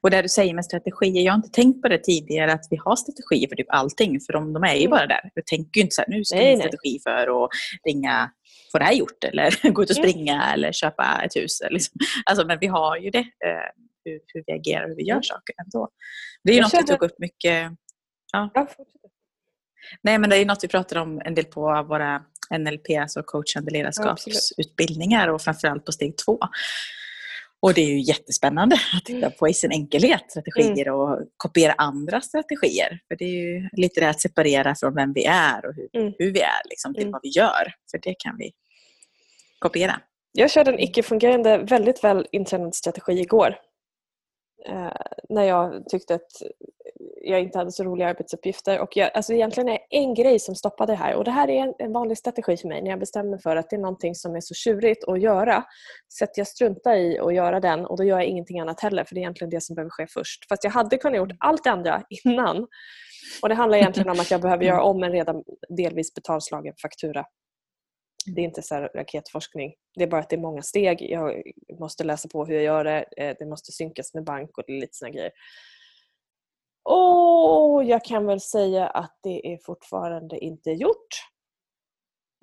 och 0.00 0.10
det 0.10 0.22
du 0.22 0.28
säger 0.28 0.54
med 0.54 0.64
strategier, 0.64 1.22
jag 1.22 1.32
har 1.32 1.36
inte 1.36 1.48
tänkt 1.48 1.82
på 1.82 1.88
det 1.88 1.98
tidigare 1.98 2.52
att 2.52 2.66
vi 2.70 2.76
har 2.76 2.96
strategier 2.96 3.48
för 3.48 3.56
typ 3.56 3.66
allting, 3.70 4.20
för 4.20 4.32
de, 4.32 4.52
de 4.52 4.62
är 4.62 4.74
ju 4.74 4.80
mm. 4.80 4.90
bara 4.90 5.06
där. 5.06 5.30
Jag 5.34 5.46
tänker 5.46 5.78
ju 5.78 5.82
inte 5.82 5.94
så 5.94 6.02
här, 6.02 6.08
nu 6.08 6.24
ska 6.24 6.38
vi 6.38 6.50
ha 6.50 6.58
strategi 6.58 6.98
för 7.02 7.44
att 7.44 7.50
ringa, 7.84 8.30
få 8.72 8.78
det 8.78 8.84
här 8.84 8.92
gjort 8.92 9.24
eller 9.24 9.70
gå 9.72 9.82
ut 9.82 9.90
och 9.90 9.96
mm. 9.98 10.10
springa 10.10 10.34
mm. 10.34 10.54
eller 10.54 10.72
köpa 10.72 11.22
ett 11.24 11.36
hus. 11.36 11.62
Liksom. 11.70 12.00
Alltså, 12.26 12.46
men 12.46 12.58
vi 12.58 12.66
har 12.66 12.96
ju 12.96 13.10
det, 13.10 13.18
eh, 13.18 13.85
hur, 14.06 14.20
hur 14.26 14.44
vi 14.46 14.52
agerar 14.52 14.82
och 14.82 14.88
hur 14.88 14.96
vi 14.96 15.02
gör 15.02 15.14
mm. 15.14 15.22
saker 15.22 15.54
ändå. 15.64 15.88
Det 16.44 16.50
är 16.50 16.54
ju 16.54 16.58
jag 16.58 16.64
något 16.64 16.72
känner... 16.72 16.82
vi 16.82 16.88
tog 16.88 17.02
upp 17.02 17.18
mycket. 17.18 17.72
Ja. 18.32 18.50
ja 18.54 18.68
Nej, 20.02 20.18
men 20.18 20.30
det 20.30 20.36
är 20.36 20.46
något 20.46 20.64
vi 20.64 20.68
pratar 20.68 20.96
om 20.96 21.22
en 21.24 21.34
del 21.34 21.44
på 21.44 21.60
våra 21.88 22.22
NLP, 22.58 22.86
alltså 23.00 23.22
coachande 23.22 23.70
ledarskapsutbildningar 23.70 25.28
och 25.28 25.42
framförallt 25.42 25.84
på 25.84 25.92
steg 25.92 26.16
två. 26.16 26.38
Och 27.60 27.74
det 27.74 27.80
är 27.80 27.88
ju 27.88 28.00
jättespännande 28.00 28.76
att 28.94 29.04
titta 29.04 29.26
mm. 29.26 29.32
på 29.38 29.48
i 29.48 29.54
sin 29.54 29.72
enkelhet 29.72 30.30
strategier 30.30 30.86
mm. 30.86 31.00
och 31.00 31.18
kopiera 31.36 31.72
andra 31.72 32.20
strategier. 32.20 33.00
För 33.08 33.16
det 33.16 33.24
är 33.24 33.28
ju 33.28 33.68
lite 33.72 34.00
det 34.00 34.08
att 34.08 34.20
separera 34.20 34.74
från 34.74 34.94
vem 34.94 35.12
vi 35.12 35.24
är 35.24 35.66
och 35.66 35.74
hur, 35.74 35.88
mm. 35.92 36.12
hur 36.18 36.32
vi 36.32 36.40
är 36.40 36.68
liksom, 36.70 36.94
till 36.94 37.02
mm. 37.02 37.12
vad 37.12 37.20
vi 37.22 37.28
gör. 37.28 37.72
För 37.90 37.98
det 38.02 38.14
kan 38.18 38.36
vi 38.38 38.52
kopiera. 39.58 40.00
Jag 40.32 40.50
körde 40.50 40.70
en 40.70 40.80
icke-fungerande, 40.80 41.58
väldigt 41.58 42.04
väl 42.04 42.26
intränad 42.32 42.74
strategi 42.74 43.12
igår. 43.12 43.56
Eh, 44.68 44.92
när 45.28 45.42
jag 45.42 45.88
tyckte 45.88 46.14
att 46.14 46.30
jag 47.22 47.40
inte 47.40 47.58
hade 47.58 47.72
så 47.72 47.84
roliga 47.84 48.08
arbetsuppgifter. 48.08 48.80
Och 48.80 48.96
jag, 48.96 49.10
alltså 49.14 49.32
egentligen 49.32 49.68
är 49.68 49.72
det 49.72 49.96
en 49.96 50.14
grej 50.14 50.38
som 50.38 50.54
stoppade 50.54 50.92
det 50.92 50.96
här 50.96 51.14
och 51.14 51.24
det 51.24 51.30
här 51.30 51.50
är 51.50 51.62
en, 51.62 51.74
en, 51.78 51.92
vanlig 51.92 52.18
strategi 52.18 52.56
för 52.56 52.68
mig 52.68 52.82
när 52.82 52.90
jag 52.90 53.00
bestämmer 53.00 53.30
mig 53.30 53.40
för 53.40 53.56
att 53.56 53.70
det 53.70 53.76
är 53.76 53.80
någonting 53.80 54.14
som 54.14 54.36
är 54.36 54.40
så 54.40 54.54
tjurigt 54.54 55.04
att 55.08 55.20
göra. 55.20 55.64
Så 56.08 56.24
att 56.24 56.38
jag 56.38 56.46
struntar 56.46 56.94
i 56.94 57.18
att 57.18 57.34
göra 57.34 57.60
den 57.60 57.86
och 57.86 57.96
då 57.96 58.04
gör 58.04 58.18
jag 58.18 58.26
ingenting 58.26 58.60
annat 58.60 58.80
heller 58.80 59.04
för 59.04 59.14
det 59.14 59.18
är 59.18 59.22
egentligen 59.22 59.50
det 59.50 59.60
som 59.60 59.74
behöver 59.74 59.90
ske 59.90 60.06
först. 60.06 60.48
Fast 60.48 60.64
jag 60.64 60.70
hade 60.70 60.98
kunnat 60.98 61.16
gjort 61.16 61.32
allt 61.38 61.64
det 61.64 61.70
andra 61.70 62.02
innan. 62.24 62.66
Och 63.42 63.48
Det 63.48 63.54
handlar 63.54 63.78
egentligen 63.78 64.10
om 64.10 64.20
att 64.20 64.30
jag 64.30 64.40
behöver 64.40 64.64
göra 64.64 64.82
om 64.82 65.02
en 65.02 65.12
redan 65.12 65.42
delvis 65.68 66.14
betalslagen 66.14 66.74
faktura. 66.82 67.24
Det 68.26 68.40
är 68.40 68.44
inte 68.44 68.62
så 68.62 68.74
raketforskning. 68.74 69.74
Det 69.94 70.02
är 70.02 70.08
bara 70.08 70.20
att 70.20 70.30
det 70.30 70.36
är 70.36 70.40
många 70.40 70.62
steg. 70.62 71.10
Jag 71.10 71.42
måste 71.80 72.04
läsa 72.04 72.28
på 72.28 72.44
hur 72.44 72.54
jag 72.54 72.64
gör 72.64 72.84
det. 72.84 73.04
Eh, 73.16 73.36
det 73.38 73.46
måste 73.46 73.72
synkas 73.72 74.14
med 74.14 74.24
bank 74.24 74.58
och 74.58 74.64
lite 74.68 74.94
såna 74.96 75.10
grejer. 75.10 75.30
Och 76.82 77.84
jag 77.84 78.04
kan 78.04 78.26
väl 78.26 78.40
säga 78.40 78.86
att 78.86 79.18
det 79.22 79.52
är 79.52 79.58
fortfarande 79.64 80.38
inte 80.38 80.70
gjort. 80.70 81.08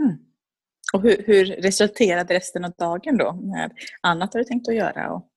Mm. 0.04 0.18
Och 0.94 1.02
hur, 1.02 1.24
hur 1.28 1.46
resulterade 1.46 2.34
resten 2.34 2.66
av 2.66 2.72
dagen 2.72 3.18
då? 3.18 3.34
Med 3.34 3.72
annat 4.02 4.34
har 4.34 4.40
du 4.40 4.46
tänkt 4.46 4.68
att 4.68 4.76
göra 4.76 5.12
och 5.12 5.30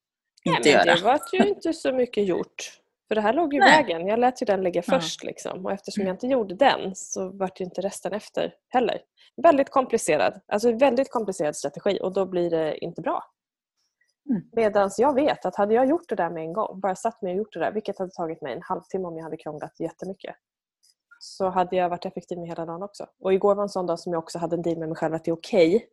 inte 0.45 0.61
Nej, 0.65 0.73
göra? 0.73 0.95
Det 0.95 1.03
var 1.03 1.21
ju 1.33 1.49
inte 1.49 1.73
så 1.73 1.93
mycket 1.93 2.27
gjort. 2.27 2.81
För 3.09 3.15
det 3.15 3.21
här 3.21 3.33
låg 3.33 3.55
i 3.55 3.59
vägen. 3.59 4.07
Jag 4.07 4.19
lät 4.19 4.43
ju 4.43 4.45
den 4.45 4.63
ligga 4.63 4.83
först. 4.83 5.25
Ja. 5.25 5.27
Liksom. 5.27 5.67
Och 5.67 5.73
eftersom 5.73 6.07
jag 6.07 6.15
inte 6.15 6.27
gjorde 6.27 6.55
den 6.55 6.95
så 6.95 7.29
vart 7.29 7.61
ju 7.61 7.65
inte 7.65 7.81
resten 7.81 8.13
efter 8.13 8.55
heller. 8.69 9.01
Väldigt 9.43 9.71
komplicerad. 9.71 10.41
Alltså 10.47 10.73
väldigt 10.73 11.11
komplicerad 11.11 11.57
strategi 11.57 11.99
och 12.03 12.13
då 12.13 12.27
blir 12.27 12.51
det 12.51 12.85
inte 12.85 13.03
bra. 13.03 13.25
Mm. 14.31 14.43
Medan 14.53 14.91
jag 14.99 15.15
vet 15.15 15.47
att 15.47 15.57
hade 15.57 15.75
jag 15.75 15.89
gjort 15.89 16.09
det 16.09 16.15
där 16.15 16.31
med 16.31 16.43
en 16.43 16.53
gång, 16.53 16.81
bara 16.81 16.95
satt 16.95 17.23
mig 17.23 17.33
och 17.33 17.39
gjort 17.39 17.53
det 17.53 17.61
där, 17.61 17.73
vilket 17.73 17.99
hade 17.99 18.11
tagit 18.11 18.43
mig 18.43 18.53
en 18.53 18.63
halvtimme 18.63 19.09
om 19.09 19.17
jag 19.17 19.25
hade 19.25 19.37
krånglat 19.37 19.81
jättemycket, 19.81 20.37
så 21.19 21.49
hade 21.49 21.77
jag 21.77 21.89
varit 21.89 22.05
effektiv 22.05 22.39
med 22.39 22.49
hela 22.49 22.67
dagen 22.67 22.83
också. 22.83 23.07
Och 23.21 23.35
igår 23.35 23.55
var 23.55 23.63
en 23.63 23.69
sån 23.69 23.87
dag 23.87 23.99
som 23.99 24.13
jag 24.13 24.23
också 24.23 24.39
hade 24.39 24.57
en 24.57 24.63
deal 24.63 24.79
med 24.79 24.89
mig 24.89 24.97
själv 24.97 25.15
att 25.15 25.25
det 25.25 25.31
är 25.31 25.37
okej 25.37 25.77
okay 25.77 25.89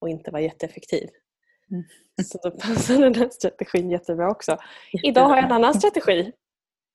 och 0.00 0.08
inte 0.08 0.30
vara 0.30 0.42
jätteeffektiv. 0.42 1.08
Mm. 1.72 1.84
Så 2.24 2.38
då 2.42 2.50
passade 2.50 3.10
den 3.10 3.30
strategin 3.30 3.90
jättebra 3.90 4.30
också. 4.30 4.58
Idag 5.02 5.24
har 5.24 5.36
jag 5.36 5.44
en 5.44 5.52
annan 5.52 5.74
strategi. 5.74 6.32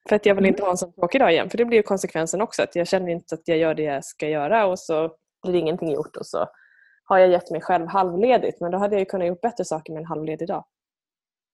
För 0.10 0.16
att 0.16 0.26
jag 0.26 0.36
vill 0.36 0.46
inte 0.46 0.64
ha 0.64 0.72
en 0.72 0.78
sån 0.78 0.94
tråkig 0.94 1.22
dag 1.22 1.32
igen. 1.32 1.50
För 1.50 1.58
det 1.58 1.66
blir 1.66 1.78
ju 1.78 1.84
konsekvensen 1.84 2.42
också. 2.42 2.64
Att 2.64 2.76
jag 2.76 2.88
känner 2.88 3.10
inte 3.10 3.36
att 3.36 3.48
jag 3.48 3.58
gör 3.58 3.76
det 3.76 3.84
jag 3.84 4.06
ska 4.06 4.30
göra 4.30 4.66
och 4.66 4.80
så 4.80 5.16
blir 5.44 5.56
ingenting 5.56 5.92
gjort 5.92 6.16
och 6.16 6.26
så 6.26 6.50
har 7.04 7.18
jag 7.18 7.30
gett 7.30 7.52
mig 7.52 7.62
själv 7.62 7.88
halvledigt. 7.88 8.62
Men 8.62 8.72
då 8.72 8.78
hade 8.78 8.98
jag 8.98 9.10
kunnat 9.10 9.28
gjort 9.28 9.42
bättre 9.42 9.66
saker 9.66 9.94
med 9.94 10.00
en 10.00 10.06
halvledig 10.06 10.48
dag. 10.48 10.66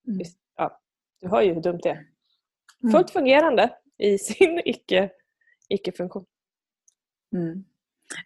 Mm. 0.07 0.21
Ja, 0.55 0.81
du 1.21 1.27
hör 1.27 1.41
ju 1.41 1.53
hur 1.53 1.61
dumt 1.61 1.79
det 1.83 1.89
är. 1.89 2.05
Mm. 2.83 2.91
Fullt 2.91 3.11
fungerande 3.11 3.77
i 3.97 4.17
sin 4.17 4.61
icke, 4.65 5.09
icke-funktion. 5.69 6.25
Mm. 7.35 7.63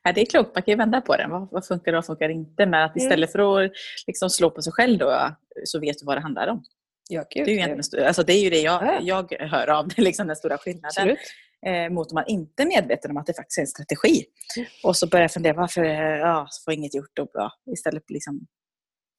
Ja, 0.04 0.12
det 0.14 0.22
är 0.22 0.26
klokt, 0.26 0.56
man 0.56 0.64
kan 0.64 0.72
ju 0.72 0.78
vända 0.78 1.02
på 1.02 1.16
det. 1.16 1.28
Vad, 1.30 1.52
vad 1.52 1.66
funkar 1.66 1.94
och 1.94 1.96
vad 1.96 2.06
funkar 2.06 2.30
inte? 2.30 2.66
Men 2.66 2.84
att 2.84 2.98
istället 2.98 3.32
för 3.32 3.64
att 3.64 3.72
liksom 4.08 4.30
slå 4.30 4.52
på 4.52 4.62
sig 4.62 4.74
själv 4.74 4.98
då, 4.98 5.36
så 5.64 5.80
vet 5.80 6.00
du 6.00 6.06
vad 6.06 6.18
det 6.18 6.22
handlar 6.22 6.48
om. 6.48 6.64
Ja, 7.10 7.24
gud, 7.30 7.46
det, 7.46 7.60
är 7.60 7.68
ju 7.68 8.06
alltså 8.06 8.24
det 8.24 8.34
är 8.34 8.44
ju 8.44 8.50
det 8.50 8.62
jag, 8.62 8.98
jag 9.02 9.34
hör 9.40 9.68
av, 9.68 9.88
det 9.88 10.02
liksom 10.02 10.28
den 10.28 10.36
stora 10.36 10.58
skillnaden. 10.58 11.18
Eh, 11.66 11.90
mot 11.90 12.12
om 12.12 12.16
man 12.16 12.28
inte 12.28 12.64
är 12.64 12.68
medveten 12.68 13.12
om 13.12 13.18
att 13.18 13.26
det 13.26 13.34
faktiskt 13.34 13.58
är 13.58 13.62
en 13.62 13.68
strategi. 13.68 14.26
Mm. 14.58 14.70
Och 14.84 14.98
så 14.98 15.08
börjar 15.08 15.24
jag 15.24 15.32
fundera, 15.32 15.54
varför 15.54 15.84
ja, 15.84 16.48
får 16.66 16.74
inget 16.74 16.96
gjort 16.96 17.20
och 17.20 17.28
bra? 17.28 17.52
Istället 17.74 18.06
för 18.08 18.14
liksom, 18.14 18.48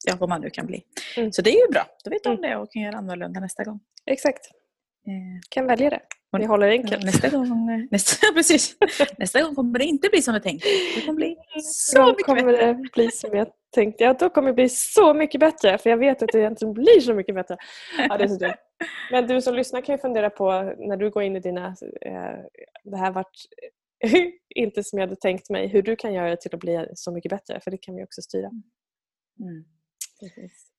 ja, 0.05 0.15
vad 0.19 0.29
man 0.29 0.41
nu 0.41 0.49
kan 0.49 0.65
bli. 0.65 0.83
Mm. 1.17 1.31
Så 1.31 1.41
det 1.41 1.49
är 1.49 1.67
ju 1.67 1.71
bra, 1.71 1.85
då 2.03 2.09
vet 2.09 2.23
du 2.23 2.29
om 2.29 2.37
mm. 2.37 2.49
det 2.49 2.57
och 2.57 2.71
kan 2.71 2.81
göra 2.81 2.97
annorlunda 2.97 3.39
nästa 3.39 3.63
gång. 3.63 3.79
Exakt. 4.05 4.58
Eh. 5.09 5.39
Kan 5.49 5.67
välja 5.67 5.89
det. 5.89 6.01
Vi 6.37 6.45
håller 6.45 6.67
enkelt. 6.69 7.03
Nästa 7.03 7.29
gång, 7.29 7.87
nästa, 7.91 8.33
precis. 8.33 8.77
nästa 9.17 9.41
gång 9.41 9.55
kommer 9.55 9.79
det 9.79 9.85
inte 9.85 10.09
bli 10.09 10.21
som 10.21 10.33
jag 10.33 10.43
tänkt. 10.43 10.65
Det 10.95 11.01
kommer 11.05 11.15
bli 11.15 11.35
så 11.63 12.07
mycket 12.07 12.25
kommer 12.25 12.43
bättre. 12.43 12.73
Det 12.73 12.91
bli 12.93 13.11
som 13.11 13.37
jag 13.37 13.47
tänkte. 13.75 14.03
Ja, 14.03 14.13
då 14.13 14.29
kommer 14.29 14.47
det 14.47 14.53
bli 14.53 14.69
så 14.69 15.13
mycket 15.13 15.39
bättre. 15.39 15.77
För 15.77 15.89
jag 15.89 15.97
vet 15.97 16.23
att 16.23 16.29
det 16.31 16.39
egentligen 16.39 16.73
blir 16.73 16.99
så 17.01 17.13
mycket 17.13 17.35
bättre. 17.35 17.57
Ja, 18.09 18.17
det 18.17 18.23
är 18.23 18.27
så 18.27 18.37
dumt. 18.37 18.53
Men 19.11 19.27
du 19.27 19.41
som 19.41 19.55
lyssnar 19.55 19.81
kan 19.81 19.95
ju 19.95 19.99
fundera 19.99 20.29
på 20.29 20.73
när 20.77 20.97
du 20.97 21.09
går 21.09 21.23
in 21.23 21.35
i 21.35 21.39
dina... 21.39 21.67
Eh, 22.01 22.39
det 22.83 22.97
här 22.97 23.11
vart 23.11 23.35
inte 24.55 24.83
som 24.83 24.99
jag 24.99 25.07
hade 25.07 25.19
tänkt 25.21 25.49
mig. 25.49 25.67
Hur 25.67 25.81
du 25.81 25.95
kan 25.95 26.13
göra 26.13 26.29
det 26.29 26.41
till 26.41 26.55
att 26.55 26.59
bli 26.59 26.87
så 26.95 27.11
mycket 27.11 27.29
bättre. 27.29 27.59
För 27.59 27.71
det 27.71 27.77
kan 27.77 27.95
vi 27.95 28.03
också 28.03 28.21
styra. 28.21 28.49
Mm. 29.39 29.65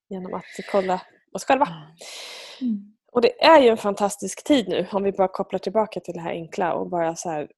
Genom 0.08 0.34
att 0.34 0.44
kolla 0.70 1.02
oss 1.32 1.44
själva. 1.44 1.68
Mm. 2.60 2.96
Och 3.12 3.20
det 3.20 3.44
är 3.44 3.60
ju 3.60 3.68
en 3.68 3.76
fantastisk 3.76 4.44
tid 4.44 4.68
nu 4.68 4.86
om 4.92 5.02
vi 5.02 5.12
bara 5.12 5.28
kopplar 5.28 5.58
tillbaka 5.58 6.00
till 6.00 6.14
det 6.14 6.20
här 6.20 6.30
enkla 6.30 6.72
och 6.74 6.90
bara 6.90 7.16
så 7.16 7.30
här 7.30 7.50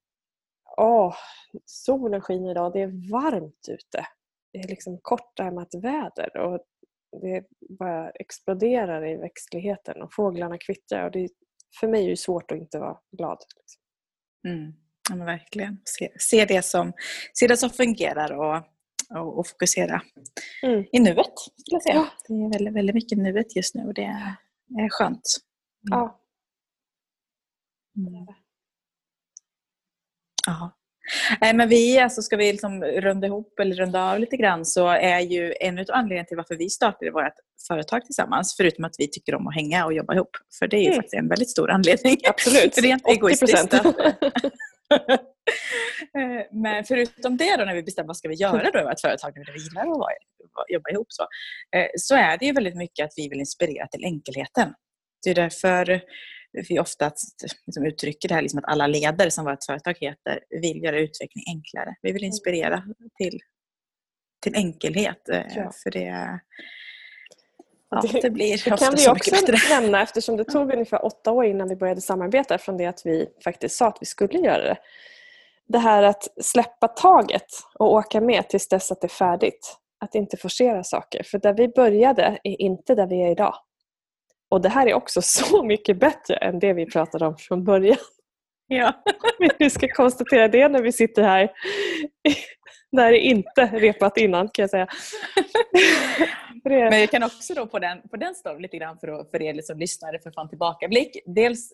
Åh, 0.77 1.15
solen 1.65 2.21
skiner 2.21 2.51
idag, 2.51 2.73
det 2.73 2.81
är 2.81 3.11
varmt 3.11 3.67
ute. 3.69 4.07
Det 4.53 4.59
är 4.59 4.67
liksom 4.67 4.99
kortärmat 5.01 5.75
väder 5.75 6.37
och 6.37 6.59
det 7.21 7.43
bara 7.79 8.09
exploderar 8.09 9.07
i 9.07 9.15
växtligheten 9.15 10.01
och 10.01 10.13
fåglarna 10.13 10.57
kvittrar. 10.57 11.05
Och 11.05 11.11
det, 11.11 11.29
för 11.79 11.87
mig 11.87 12.05
är 12.05 12.09
det 12.09 12.17
svårt 12.17 12.51
att 12.51 12.57
inte 12.57 12.79
vara 12.79 12.97
glad. 13.11 13.37
Liksom. 13.57 13.81
Mm. 14.47 14.73
Ja, 15.09 15.15
men 15.15 15.25
verkligen. 15.25 15.81
Se, 15.85 16.09
se, 16.19 16.45
det 16.45 16.65
som, 16.65 16.93
se 17.33 17.47
det 17.47 17.57
som 17.57 17.69
fungerar 17.69 18.31
och, 18.31 18.55
och, 19.19 19.39
och 19.39 19.47
fokusera 19.47 20.01
mm. 20.63 20.85
i 20.91 20.99
nuet. 20.99 21.39
Skulle 21.57 21.75
jag 21.75 21.83
säga. 21.83 21.95
Ja. 21.95 22.07
Det 22.27 22.33
är 22.33 22.49
väldigt, 22.49 22.73
väldigt 22.73 22.95
mycket 22.95 23.17
nuet 23.17 23.55
just 23.55 23.75
nu 23.75 23.83
och 23.83 23.93
det 23.93 24.03
är, 24.03 24.35
är 24.79 24.89
skönt. 24.89 25.21
Mm. 25.89 25.99
Ja. 25.99 26.19
Mm. 27.97 28.25
Ja. 30.47 30.77
Nej, 31.41 31.53
men 31.53 31.69
vi, 31.69 31.99
alltså 31.99 32.21
ska 32.21 32.37
vi 32.37 32.51
liksom 32.51 32.83
runda 32.83 33.27
ihop 33.27 33.59
eller 33.59 33.75
runda 33.75 34.11
av 34.11 34.19
lite 34.19 34.37
grann 34.37 34.65
så 34.65 34.87
är 34.87 35.19
ju 35.19 35.53
en 35.59 35.79
av 35.79 35.85
anledningarna 35.89 36.25
till 36.25 36.37
varför 36.37 36.55
vi 36.55 36.69
startade 36.69 37.11
vårt 37.11 37.33
företag 37.67 38.05
tillsammans, 38.05 38.55
förutom 38.57 38.85
att 38.85 38.95
vi 38.97 39.07
tycker 39.07 39.35
om 39.35 39.47
att 39.47 39.55
hänga 39.55 39.85
och 39.85 39.93
jobba 39.93 40.13
ihop. 40.13 40.37
För 40.59 40.67
det 40.67 40.77
är 40.77 40.85
mm. 40.85 40.95
faktiskt 40.95 41.13
en 41.13 41.27
väldigt 41.27 41.49
stor 41.49 41.71
anledning. 41.71 42.17
Absolut, 42.27 42.77
rent 42.83 43.07
egoistiskt. 43.07 43.73
Eh, 46.17 46.45
men 46.51 46.85
förutom 46.85 47.37
det 47.37 47.57
då 47.57 47.65
när 47.65 47.75
vi 47.75 47.83
bestämmer 47.83 48.07
vad 48.07 48.17
ska 48.17 48.27
vi 48.27 48.35
göra 48.35 48.71
då 48.71 48.79
i 48.79 48.83
vårt 48.83 48.99
företag, 48.99 49.33
när 49.35 49.53
vi 49.53 49.59
gillar 49.59 49.81
att 49.81 50.69
jobba 50.69 50.89
ihop 50.89 51.07
så, 51.09 51.23
eh, 51.75 51.87
så 51.97 52.15
är 52.15 52.37
det 52.37 52.45
ju 52.45 52.53
väldigt 52.53 52.75
mycket 52.75 53.05
att 53.05 53.13
vi 53.17 53.29
vill 53.29 53.39
inspirera 53.39 53.87
till 53.87 54.05
enkelheten. 54.05 54.73
Det 55.23 55.29
är 55.29 55.35
därför 55.35 56.01
vi 56.69 56.79
ofta 56.79 57.11
liksom 57.65 57.85
uttrycker 57.85 58.29
det 58.29 58.35
här 58.35 58.41
liksom 58.41 58.59
att 58.59 58.65
alla 58.71 58.87
ledare 58.87 59.31
som 59.31 59.45
vårt 59.45 59.63
företag 59.65 59.95
heter 59.99 60.39
vill 60.49 60.83
göra 60.83 60.99
utveckling 60.99 61.43
enklare. 61.47 61.95
Vi 62.01 62.11
vill 62.11 62.23
inspirera 62.23 62.83
till, 63.17 63.39
till 64.41 64.55
enkelhet. 64.55 65.29
Eh, 65.29 65.41
ja. 65.55 65.71
För 65.83 65.91
det, 65.91 66.39
ja, 67.89 68.03
det, 68.21 68.29
blir 68.29 68.63
det 68.65 68.77
kan 68.77 68.95
vi 68.95 69.07
också 69.07 69.35
nämna 69.69 70.01
eftersom 70.01 70.37
det 70.37 70.45
tog 70.45 70.73
ungefär 70.73 71.05
åtta 71.05 71.31
år 71.31 71.45
innan 71.45 71.69
vi 71.69 71.75
började 71.75 72.01
samarbeta 72.01 72.57
från 72.57 72.77
det 72.77 72.85
att 72.85 73.01
vi 73.05 73.27
faktiskt 73.43 73.75
sa 73.75 73.87
att 73.87 73.97
vi 74.01 74.05
skulle 74.05 74.39
göra 74.39 74.63
det. 74.63 74.77
Det 75.67 75.77
här 75.77 76.03
att 76.03 76.27
släppa 76.41 76.87
taget 76.87 77.47
och 77.79 77.93
åka 77.93 78.21
med 78.21 78.49
tills 78.49 78.67
dess 78.67 78.91
att 78.91 79.01
det 79.01 79.07
är 79.07 79.09
färdigt. 79.09 79.77
Att 79.99 80.15
inte 80.15 80.37
forcera 80.37 80.83
saker. 80.83 81.23
För 81.23 81.37
där 81.37 81.53
vi 81.53 81.67
började 81.67 82.39
är 82.43 82.61
inte 82.61 82.95
där 82.95 83.07
vi 83.07 83.21
är 83.21 83.31
idag. 83.31 83.55
Och 84.49 84.61
det 84.61 84.69
här 84.69 84.87
är 84.87 84.93
också 84.93 85.21
så 85.23 85.63
mycket 85.63 85.99
bättre 85.99 86.35
än 86.35 86.59
det 86.59 86.73
vi 86.73 86.85
pratade 86.85 87.27
om 87.27 87.37
från 87.37 87.63
början. 87.63 87.97
Ja. 88.67 89.03
Vi 89.59 89.69
ska 89.69 89.87
konstatera 89.87 90.47
det 90.47 90.67
när 90.67 90.81
vi 90.81 90.91
sitter 90.91 91.23
här. 91.23 91.51
Det 92.91 93.01
här 93.01 93.13
är 93.13 93.17
inte 93.17 93.65
repat 93.65 94.17
innan 94.17 94.49
kan 94.49 94.63
jag 94.63 94.69
säga. 94.69 94.87
Det... 96.69 96.89
Men 96.89 96.99
jag 96.99 97.11
kan 97.11 97.23
också 97.23 97.53
då 97.53 97.67
på 97.67 97.79
den, 97.79 98.01
på 98.09 98.17
den 98.17 98.35
storyn 98.35 98.61
lite 98.61 98.77
grann 98.77 98.97
för, 98.99 99.31
för 99.31 99.41
er 99.41 99.61
som 99.61 99.79
lyssnare 99.79 100.19
för 100.19 100.31
fan 100.31 100.49
tillbakablick. 100.49 101.17
Dels 101.25 101.73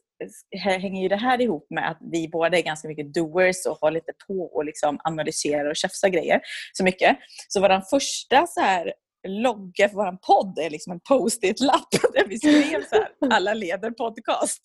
hänger 0.52 1.02
ju 1.02 1.08
det 1.08 1.16
här 1.16 1.42
ihop 1.42 1.68
med 1.70 1.90
att 1.92 1.98
vi 2.12 2.28
båda 2.28 2.58
är 2.58 2.62
ganska 2.62 2.88
mycket 2.88 3.14
doers 3.14 3.66
och 3.66 3.78
har 3.82 3.92
lite 3.92 4.12
på 4.28 4.44
och 4.44 4.66
liksom 4.66 5.00
analyserar 5.04 5.70
och 5.70 5.76
tjafsar 5.76 6.10
grejer 6.10 6.42
så 6.74 6.84
mycket. 6.84 7.18
Så 7.48 7.62
vår 7.62 7.90
första 7.90 8.48
så 8.48 8.62
här 8.62 8.94
logga 9.28 9.90
för 9.90 9.96
vår 9.96 10.18
podd 10.18 10.60
är 10.60 10.70
liksom 10.70 10.94
en 10.94 11.00
post-it-lapp 11.00 11.92
där 12.14 12.28
vi 12.28 12.38
skrev 12.38 12.84
så 12.90 12.96
här, 12.96 13.10
alla 13.30 13.54
leder 13.54 13.92
podcast. 13.92 14.62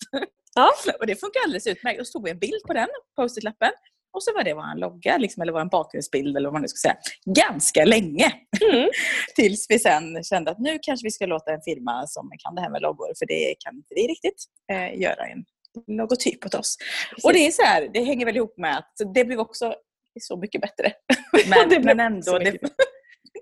Ja. 0.55 0.71
Och 0.99 1.07
det 1.07 1.15
funkar 1.15 1.39
alldeles 1.45 1.67
utmärkt. 1.67 1.99
Då 1.99 2.05
stod 2.05 2.23
vi 2.23 2.31
en 2.31 2.39
bild 2.39 2.63
på 2.67 2.73
den 2.73 2.87
post-it-lappen 3.15 3.71
och 4.15 4.23
så 4.23 4.33
var 4.33 4.43
det 4.43 4.53
vår 4.53 4.79
logga, 4.79 5.17
liksom, 5.17 5.41
eller 5.41 5.53
vår 5.53 5.65
bakgrundsbild 5.65 6.37
eller 6.37 6.47
vad 6.47 6.53
man 6.53 6.61
nu 6.61 6.67
ska 6.67 6.77
säga, 6.77 6.97
ganska 7.25 7.85
länge. 7.85 8.33
Mm. 8.71 8.89
Tills 9.35 9.65
vi 9.69 9.79
sen 9.79 10.23
kände 10.23 10.51
att 10.51 10.59
nu 10.59 10.79
kanske 10.81 11.05
vi 11.05 11.11
ska 11.11 11.25
låta 11.25 11.53
en 11.53 11.61
firma 11.61 12.07
som 12.07 12.31
kan 12.39 12.55
det 12.55 12.61
här 12.61 12.69
med 12.69 12.81
loggor, 12.81 13.13
för 13.19 13.25
det 13.25 13.55
kan 13.59 13.75
inte 13.75 13.93
vi 13.95 14.07
riktigt, 14.07 14.43
eh, 14.71 15.01
göra 15.01 15.25
en 15.25 15.45
logotyp 15.87 16.45
åt 16.45 16.53
oss. 16.53 16.77
Precis. 17.09 17.25
Och 17.25 17.33
det 17.33 17.47
är 17.47 17.51
så 17.51 17.63
här, 17.63 17.89
det 17.93 18.03
hänger 18.03 18.25
väl 18.25 18.37
ihop 18.37 18.57
med 18.57 18.77
att 18.77 18.93
det 19.13 19.25
blev 19.25 19.39
också 19.39 19.75
så 20.21 20.37
mycket 20.37 20.61
bättre. 20.61 20.93
Men, 21.47 21.69
det 21.69 21.79
men 21.79 21.99
ändå, 21.99 22.39
det, 22.39 22.57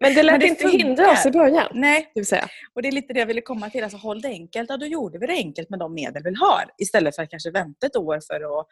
men 0.02 0.14
det 0.14 0.24
lät 0.24 0.40
det 0.40 0.48
inte 0.48 0.68
hindra 0.68 1.12
oss 1.12 1.26
i 1.26 1.32
början. 1.32 1.72
Nej, 1.74 2.12
det 2.16 2.26
säga. 2.26 2.48
och 2.76 2.82
det 2.82 2.88
är 2.88 2.92
lite 2.92 3.14
det 3.14 3.20
jag 3.20 3.28
ville 3.28 3.42
komma 3.42 3.70
till. 3.70 3.84
Alltså, 3.84 3.98
håll 3.98 4.22
det 4.22 4.28
enkelt. 4.28 4.70
Ja, 4.70 4.78
då 4.78 4.86
gjorde 4.86 5.20
vi 5.20 5.28
det 5.28 5.34
enkelt 5.34 5.70
med 5.70 5.80
de 5.80 5.94
medel 5.94 6.24
vi 6.24 6.36
har. 6.36 6.64
Istället 6.78 7.16
för 7.16 7.24
att 7.24 7.30
kanske 7.30 7.52
vänta 7.52 7.88
ett 7.88 7.96
år 7.96 8.20
för 8.28 8.60
att 8.60 8.68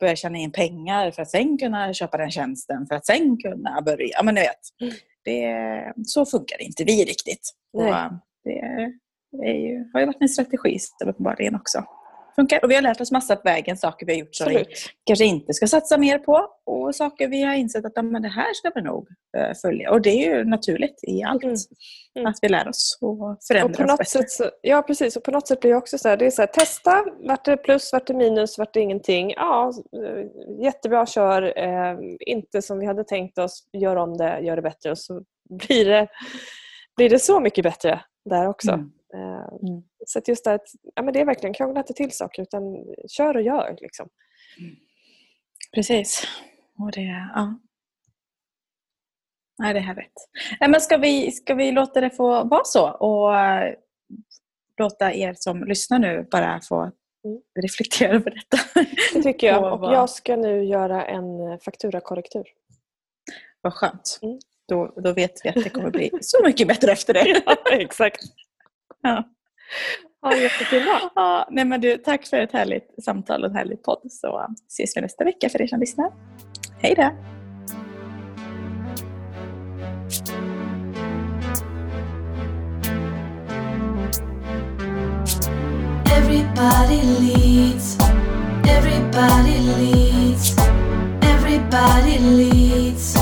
börja 0.00 0.16
tjäna 0.16 0.38
in 0.38 0.52
pengar 0.52 1.10
för 1.10 1.22
att 1.22 1.30
sen 1.30 1.58
kunna 1.58 1.94
köpa 1.94 2.16
den 2.16 2.30
tjänsten, 2.30 2.86
för 2.86 2.94
att 2.94 3.06
sen 3.06 3.36
kunna 3.36 3.82
börja. 3.82 4.08
Ja, 4.12 4.22
men 4.22 4.34
ni 4.34 4.40
vet. 4.40 4.80
Mm. 4.80 4.94
Det, 5.24 5.92
så 6.06 6.26
funkar 6.26 6.62
inte 6.62 6.84
vi 6.84 7.04
riktigt. 7.04 7.50
Nej. 7.72 7.84
Och 7.84 8.12
det, 8.44 8.92
det 9.42 9.52
ju, 9.52 9.90
har 9.92 10.00
ju 10.00 10.06
varit 10.06 10.20
en 10.22 10.28
strategi 10.28 10.78
uppenbarligen 11.04 11.54
också 11.54 11.84
funkar. 12.38 12.64
Och 12.64 12.70
vi 12.70 12.74
har 12.74 12.82
lärt 12.82 13.00
oss 13.00 13.10
massa 13.10 13.36
på 13.36 13.42
vägen, 13.44 13.76
saker 13.76 14.06
vi 14.06 14.12
har 14.12 14.20
gjort 14.20 14.34
som 14.34 14.48
vi 14.48 14.64
kanske 15.04 15.24
inte 15.24 15.54
ska 15.54 15.66
satsa 15.66 15.98
mer 15.98 16.18
på 16.18 16.46
och 16.66 16.94
saker 16.94 17.28
vi 17.28 17.42
har 17.42 17.54
insett 17.54 17.84
att 17.84 18.04
men 18.04 18.22
det 18.22 18.28
här 18.28 18.54
ska 18.54 18.70
vi 18.74 18.82
nog 18.82 19.08
uh, 19.38 19.54
följa. 19.62 19.90
Och 19.90 20.02
det 20.02 20.10
är 20.10 20.36
ju 20.36 20.44
naturligt 20.44 21.00
i 21.02 21.22
allt. 21.22 21.44
Mm. 21.44 21.56
Mm. 22.14 22.26
Att 22.26 22.38
vi 22.42 22.48
lär 22.48 22.68
oss 22.68 22.98
och 23.00 23.38
förändrar 23.48 23.84
oss 23.84 23.98
bättre. 23.98 24.28
Sätt, 24.28 24.52
ja 24.62 24.82
precis, 24.82 25.16
och 25.16 25.22
på 25.22 25.30
något 25.30 25.48
sätt 25.48 25.60
blir 25.60 25.70
det 25.70 25.76
också 25.76 25.98
så 25.98 26.08
här, 26.08 26.16
det 26.16 26.26
är 26.26 26.30
så 26.30 26.42
här, 26.42 26.46
testa, 26.46 27.04
vart 27.20 27.44
det 27.44 27.56
plus, 27.56 27.92
vart 27.92 28.06
det 28.06 28.14
minus, 28.14 28.58
vart 28.58 28.74
det 28.74 28.80
ingenting. 28.80 29.32
Ja, 29.36 29.72
eh, 29.92 30.24
jättebra, 30.64 31.06
kör. 31.06 31.58
Eh, 31.58 31.98
inte 32.20 32.62
som 32.62 32.78
vi 32.78 32.86
hade 32.86 33.04
tänkt 33.04 33.38
oss, 33.38 33.68
gör 33.72 33.96
om 33.96 34.16
det, 34.16 34.40
gör 34.40 34.56
det 34.56 34.62
bättre 34.62 34.90
och 34.90 34.98
så 34.98 35.22
blir 35.50 35.84
det, 35.84 36.08
blir 36.96 37.10
det 37.10 37.18
så 37.18 37.40
mycket 37.40 37.64
bättre 37.64 38.00
där 38.24 38.48
också. 38.48 38.70
Mm. 38.70 38.90
Eh, 39.14 39.68
mm. 39.68 39.82
Så 40.06 40.18
att 40.18 40.28
just 40.28 40.44
det, 40.44 40.54
att, 40.54 40.68
ja, 40.94 41.02
men 41.02 41.14
det 41.14 41.20
är 41.20 41.24
verkligen 41.24 41.54
krångla 41.54 41.80
inte 41.80 41.92
till 41.92 42.12
saker 42.12 42.42
utan 42.42 42.62
kör 43.08 43.36
och 43.36 43.42
gör. 43.42 43.76
Liksom. 43.80 44.08
Mm. 44.58 44.76
Precis. 45.74 46.24
Och 46.78 46.92
det, 46.92 47.30
ja. 47.34 47.58
Nej, 49.58 49.74
det 49.74 49.80
är 49.80 49.82
härligt. 49.82 50.28
Men 50.60 50.80
ska, 50.80 50.96
vi, 50.96 51.30
ska 51.30 51.54
vi 51.54 51.72
låta 51.72 52.00
det 52.00 52.10
få 52.10 52.44
vara 52.44 52.64
så 52.64 52.90
och 52.90 53.30
uh, 53.30 53.74
låta 54.78 55.14
er 55.14 55.34
som 55.38 55.64
lyssnar 55.64 55.98
nu 55.98 56.28
bara 56.30 56.60
få 56.60 56.80
mm. 56.80 56.92
reflektera 57.62 58.12
över 58.12 58.30
detta? 58.30 58.58
Det 59.14 59.22
tycker 59.22 59.46
jag. 59.46 59.82
Och 59.82 59.92
jag 59.92 60.10
ska 60.10 60.36
nu 60.36 60.64
göra 60.64 61.06
en 61.06 61.58
fakturakorrektur. 61.58 62.44
Vad 63.60 63.74
skönt. 63.74 64.18
Mm. 64.22 64.38
Då, 64.68 64.92
då 64.96 65.12
vet 65.12 65.44
vi 65.44 65.48
att 65.48 65.64
det 65.64 65.70
kommer 65.70 65.90
bli 65.90 66.10
så 66.20 66.44
mycket 66.44 66.68
bättre 66.68 66.92
efter 66.92 67.14
det. 67.14 67.42
ja, 67.46 67.56
exakt. 67.70 68.20
Ja. 69.02 69.24
Ha 70.22 70.36
jättekul 70.36 70.84
dag. 70.84 71.10
Ja, 71.14 71.48
nej 71.50 71.64
men 71.64 71.80
du, 71.80 71.96
tack 71.98 72.26
för 72.26 72.36
ett 72.36 72.52
härligt 72.52 73.04
samtal 73.04 73.44
och 73.44 73.50
en 73.50 73.56
härlig 73.56 73.82
podd. 73.82 74.00
Så 74.10 74.46
ses 74.68 74.96
vi 74.96 75.00
nästa 75.00 75.24
vecka 75.24 75.48
för 75.48 75.62
er 75.62 75.66
som 75.66 75.80
lyssnar. 75.80 76.12
Hej 76.82 76.94
då! 76.94 77.10
Everybody 86.12 87.02
leads, 87.02 87.98
everybody 88.68 89.58
leads, 89.58 90.56
everybody 91.22 92.18
leads. 92.18 93.17